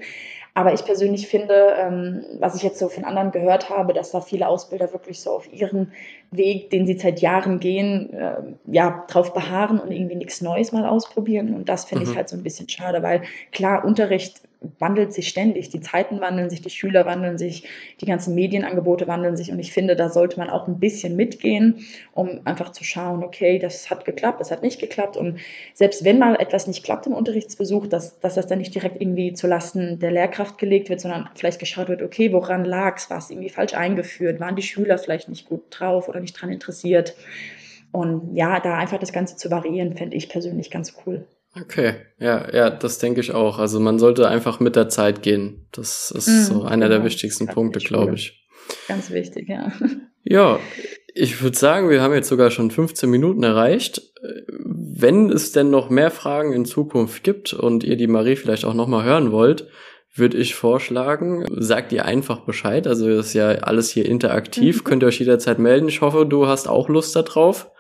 Aber 0.54 0.74
ich 0.74 0.84
persönlich 0.84 1.28
finde, 1.28 1.76
ähm, 1.78 2.26
was 2.40 2.56
ich 2.56 2.64
jetzt 2.64 2.78
so 2.78 2.90
von 2.90 3.06
anderen 3.06 3.32
gehört 3.32 3.70
habe, 3.70 3.94
dass 3.94 4.12
da 4.12 4.20
viele 4.20 4.48
Ausbilder 4.48 4.92
wirklich 4.92 5.22
so 5.22 5.32
auf 5.32 5.52
ihren 5.52 5.94
Weg, 6.32 6.70
den 6.72 6.86
sie 6.86 6.98
seit 6.98 7.22
Jahren 7.22 7.60
gehen, 7.60 8.14
äh, 8.14 8.36
ja, 8.66 9.06
drauf 9.08 9.34
beharren 9.34 9.80
und 9.80 9.92
irgendwie 9.92 10.16
nichts 10.16 10.42
Neues 10.42 10.74
mal 10.74 10.86
ausprobieren. 10.86 11.54
Und 11.54 11.70
das 11.70 11.86
finde 11.86 12.06
mhm. 12.06 12.12
ich 12.12 12.18
halt 12.18 12.30
so 12.30 12.36
ein 12.36 12.44
bisschen 12.44 12.68
schade, 12.68 13.02
weil 13.02 13.22
klar, 13.52 13.86
Unterricht 13.86 14.42
wandelt 14.78 15.12
sich 15.12 15.28
ständig. 15.28 15.70
Die 15.70 15.82
Zeiten 15.82 16.22
wandeln 16.22 16.50
sich, 16.50 16.62
die 16.62 16.70
Schüler 16.70 17.06
wandeln 17.06 17.38
sich, 17.38 17.68
die 18.00 18.06
ganzen 18.06 18.36
Medienangebote 18.36 19.08
wandeln 19.08 19.36
sich. 19.36 19.52
Und 19.52 19.60
ich 19.60 19.72
finde, 19.72 19.96
da 19.96 20.10
sollte 20.10 20.38
man 20.38 20.50
auch 20.50 20.68
ein 20.68 20.80
bisschen 20.80 21.16
mitgehen, 21.16 21.86
um 22.14 22.42
einfach 22.46 22.72
zu 22.72 22.84
schauen, 22.84 23.24
okay, 23.24 23.58
das 23.58 23.90
hat 23.90 24.06
geklappt, 24.06 24.40
das 24.40 24.52
hat 24.52 24.62
nicht 24.62 24.80
geklappt. 24.80 25.18
Und 25.18 25.40
selbst 25.74 26.06
wenn 26.06 26.20
mal 26.20 26.36
etwas 26.36 26.68
nicht 26.68 26.84
klappt 26.84 27.08
im 27.08 27.14
Unterrichtsbesuch, 27.14 27.88
dass, 27.88 28.20
dass 28.20 28.36
das 28.36 28.48
dann 28.48 28.60
nicht 28.60 28.76
direkt 28.76 29.02
irgendwie 29.02 29.34
zulasten 29.34 30.00
der 30.00 30.12
Lehrkraft 30.12 30.60
gelegt 30.60 30.90
wird, 30.90 31.02
sondern 31.02 31.30
vielleicht 31.34 31.60
geschaut 31.60 31.90
wird, 31.90 32.04
okay, 32.04 32.32
woran 32.32 32.64
lag 32.64 32.98
es, 32.98 33.10
war 33.10 33.18
es 33.18 33.32
irgendwie 33.32 33.50
falsch 33.50 33.74
eingeführt, 33.74 34.40
waren 34.40 34.56
die 34.56 34.62
Schüler 34.62 35.00
vielleicht 35.00 35.28
nicht 35.28 35.48
gut 35.48 35.64
drauf 35.72 36.08
oder 36.08 36.20
nicht 36.20 36.40
dran 36.40 36.52
interessiert. 36.52 37.16
Und 37.92 38.36
ja, 38.36 38.60
da 38.60 38.78
einfach 38.78 39.00
das 39.00 39.12
Ganze 39.12 39.36
zu 39.36 39.50
variieren, 39.52 39.98
fände 39.98 40.16
ich 40.16 40.30
persönlich 40.30 40.70
ganz 40.72 40.96
cool. 41.06 41.26
Okay, 41.60 41.96
ja, 42.18 42.48
ja, 42.54 42.70
das 42.70 43.00
denke 43.00 43.20
ich 43.20 43.34
auch. 43.34 43.60
Also 43.60 43.80
man 43.80 44.00
sollte 44.00 44.28
einfach 44.28 44.60
mit 44.60 44.76
der 44.76 44.88
Zeit 44.88 45.22
gehen. 45.22 45.68
Das 45.72 46.12
ist 46.12 46.28
mm, 46.28 46.42
so 46.44 46.64
einer 46.64 46.88
genau. 46.88 47.00
der 47.00 47.06
wichtigsten 47.06 47.48
Ganz 47.48 47.56
Punkte, 47.56 47.80
glaube 47.80 48.16
ich. 48.16 48.48
Ganz 48.88 49.12
wichtig, 49.12 49.50
ja. 49.50 49.72
Ja, 50.24 50.60
ich 51.14 51.42
würde 51.42 51.58
sagen, 51.58 51.90
wir 51.90 52.02
haben 52.02 52.14
jetzt 52.14 52.30
sogar 52.30 52.52
schon 52.52 52.72
15 52.72 53.10
Minuten 53.10 53.44
erreicht. 53.44 54.02
wenn 54.64 55.32
es 55.32 55.52
denn 55.52 55.72
noch 55.72 55.90
mehr 55.90 56.12
Fragen 56.12 56.54
in 56.54 56.64
Zukunft 56.64 57.24
gibt 57.24 57.54
und 57.54 57.84
ihr 57.84 57.98
die 57.98 58.08
Marie 58.08 58.36
vielleicht 58.36 58.66
auch 58.66 58.76
nochmal 58.76 59.04
hören 59.04 59.32
wollt, 59.32 59.68
würde 60.14 60.38
ich 60.38 60.56
vorschlagen, 60.56 61.46
sagt 61.50 61.92
ihr 61.92 62.06
einfach 62.06 62.42
Bescheid. 62.42 62.86
Also 62.86 63.08
das 63.10 63.28
ist 63.28 63.34
ja 63.34 63.50
alles 63.50 63.90
hier 63.90 64.06
interaktiv. 64.06 64.80
Mhm. 64.80 64.84
Könnt 64.84 65.04
ihr 65.04 65.08
euch 65.08 65.20
jederzeit 65.20 65.58
melden. 65.58 65.88
Ich 65.88 66.02
hoffe, 66.02 66.26
du 66.26 66.48
hast 66.48 66.68
auch 66.68 66.88
Lust 66.88 67.16
darauf. 67.16 67.71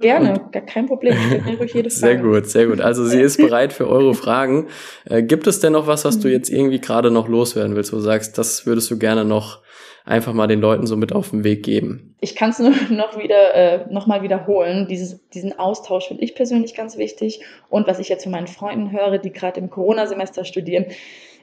Gerne, 0.00 0.40
gar 0.50 0.62
kein 0.62 0.86
Problem. 0.86 1.16
Ich 1.46 1.60
ruhig 1.60 1.74
jede 1.74 1.90
Frage. 1.90 1.90
Sehr 1.90 2.16
gut, 2.16 2.46
sehr 2.46 2.66
gut. 2.66 2.80
Also 2.80 3.04
sie 3.04 3.20
ist 3.20 3.36
bereit 3.40 3.72
für 3.72 3.88
eure 3.88 4.14
Fragen. 4.14 4.68
Äh, 5.04 5.22
gibt 5.22 5.46
es 5.46 5.60
denn 5.60 5.74
noch 5.74 5.86
was, 5.86 6.04
was 6.04 6.18
du 6.18 6.28
mhm. 6.28 6.34
jetzt 6.34 6.50
irgendwie 6.50 6.80
gerade 6.80 7.10
noch 7.10 7.28
loswerden 7.28 7.76
willst, 7.76 7.92
wo 7.92 7.96
du 7.96 8.02
sagst, 8.02 8.38
das 8.38 8.66
würdest 8.66 8.90
du 8.90 8.98
gerne 8.98 9.24
noch 9.24 9.60
einfach 10.06 10.32
mal 10.32 10.46
den 10.46 10.60
Leuten 10.60 10.86
so 10.86 10.96
mit 10.96 11.12
auf 11.12 11.30
den 11.30 11.44
Weg 11.44 11.62
geben? 11.62 12.16
Ich 12.20 12.34
kann 12.34 12.50
es 12.50 12.58
nur 12.58 12.72
noch 12.90 13.18
wieder 13.18 13.54
äh, 13.54 13.92
noch 13.92 14.06
mal 14.06 14.22
wiederholen. 14.22 14.86
Dieses, 14.88 15.20
diesen 15.30 15.58
Austausch 15.58 16.08
finde 16.08 16.24
ich 16.24 16.34
persönlich 16.34 16.74
ganz 16.74 16.96
wichtig. 16.96 17.40
Und 17.68 17.86
was 17.86 17.98
ich 17.98 18.08
jetzt 18.08 18.24
von 18.24 18.32
meinen 18.32 18.48
Freunden 18.48 18.92
höre, 18.92 19.18
die 19.18 19.32
gerade 19.32 19.60
im 19.60 19.70
Corona-Semester 19.70 20.44
studieren, 20.44 20.86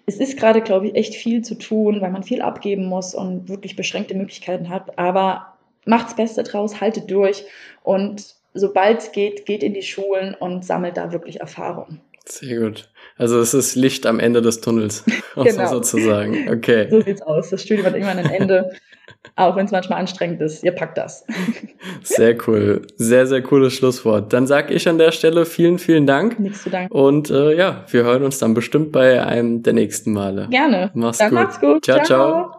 es 0.07 0.17
ist 0.17 0.37
gerade, 0.37 0.61
glaube 0.61 0.87
ich, 0.87 0.95
echt 0.95 1.15
viel 1.15 1.43
zu 1.43 1.55
tun, 1.55 2.01
weil 2.01 2.11
man 2.11 2.23
viel 2.23 2.41
abgeben 2.41 2.85
muss 2.85 3.13
und 3.13 3.49
wirklich 3.49 3.75
beschränkte 3.75 4.15
Möglichkeiten 4.15 4.69
hat. 4.69 4.97
Aber 4.97 5.57
macht's 5.85 6.15
Beste 6.15 6.43
draus, 6.43 6.79
haltet 6.79 7.11
durch 7.11 7.43
und 7.83 8.36
sobald 8.53 8.99
es 8.99 9.11
geht, 9.11 9.45
geht 9.45 9.63
in 9.63 9.73
die 9.73 9.83
Schulen 9.83 10.35
und 10.35 10.65
sammelt 10.65 10.97
da 10.97 11.11
wirklich 11.11 11.39
Erfahrung. 11.39 11.99
Sehr 12.29 12.59
gut. 12.59 12.89
Also 13.17 13.39
es 13.39 13.53
ist 13.53 13.75
Licht 13.75 14.05
am 14.05 14.19
Ende 14.19 14.41
des 14.41 14.61
Tunnels, 14.61 15.03
genau. 15.35 15.67
sozusagen. 15.67 16.49
Okay. 16.49 16.87
So 16.89 17.01
sieht's 17.01 17.21
aus. 17.21 17.49
Das 17.49 17.63
Studium 17.63 17.87
hat 17.87 17.93
irgendwann 17.93 18.19
ein 18.19 18.29
Ende, 18.29 18.71
auch 19.35 19.55
wenn 19.55 19.65
es 19.65 19.71
manchmal 19.71 19.99
anstrengend 19.99 20.41
ist. 20.41 20.63
Ihr 20.63 20.73
packt 20.73 20.97
das. 20.97 21.25
Sehr 22.03 22.35
cool. 22.47 22.85
Sehr, 22.97 23.25
sehr 23.25 23.41
cooles 23.41 23.73
Schlusswort. 23.73 24.33
Dann 24.33 24.45
sage 24.45 24.73
ich 24.73 24.87
an 24.87 24.97
der 24.97 25.11
Stelle 25.11 25.45
vielen, 25.45 25.79
vielen 25.79 26.05
Dank. 26.05 26.39
Nichts 26.39 26.63
zu 26.63 26.69
danken. 26.69 26.93
Und 26.93 27.29
äh, 27.29 27.55
ja, 27.55 27.85
wir 27.89 28.03
hören 28.03 28.23
uns 28.23 28.39
dann 28.39 28.53
bestimmt 28.53 28.91
bei 28.91 29.23
einem 29.25 29.63
der 29.63 29.73
nächsten 29.73 30.13
Male. 30.13 30.47
Gerne. 30.49 30.91
Mach's 30.93 31.17
dann 31.17 31.29
gut. 31.29 31.39
Macht's 31.39 31.59
gut. 31.59 31.85
ciao. 31.85 32.03
ciao. 32.03 32.05
ciao. 32.05 32.51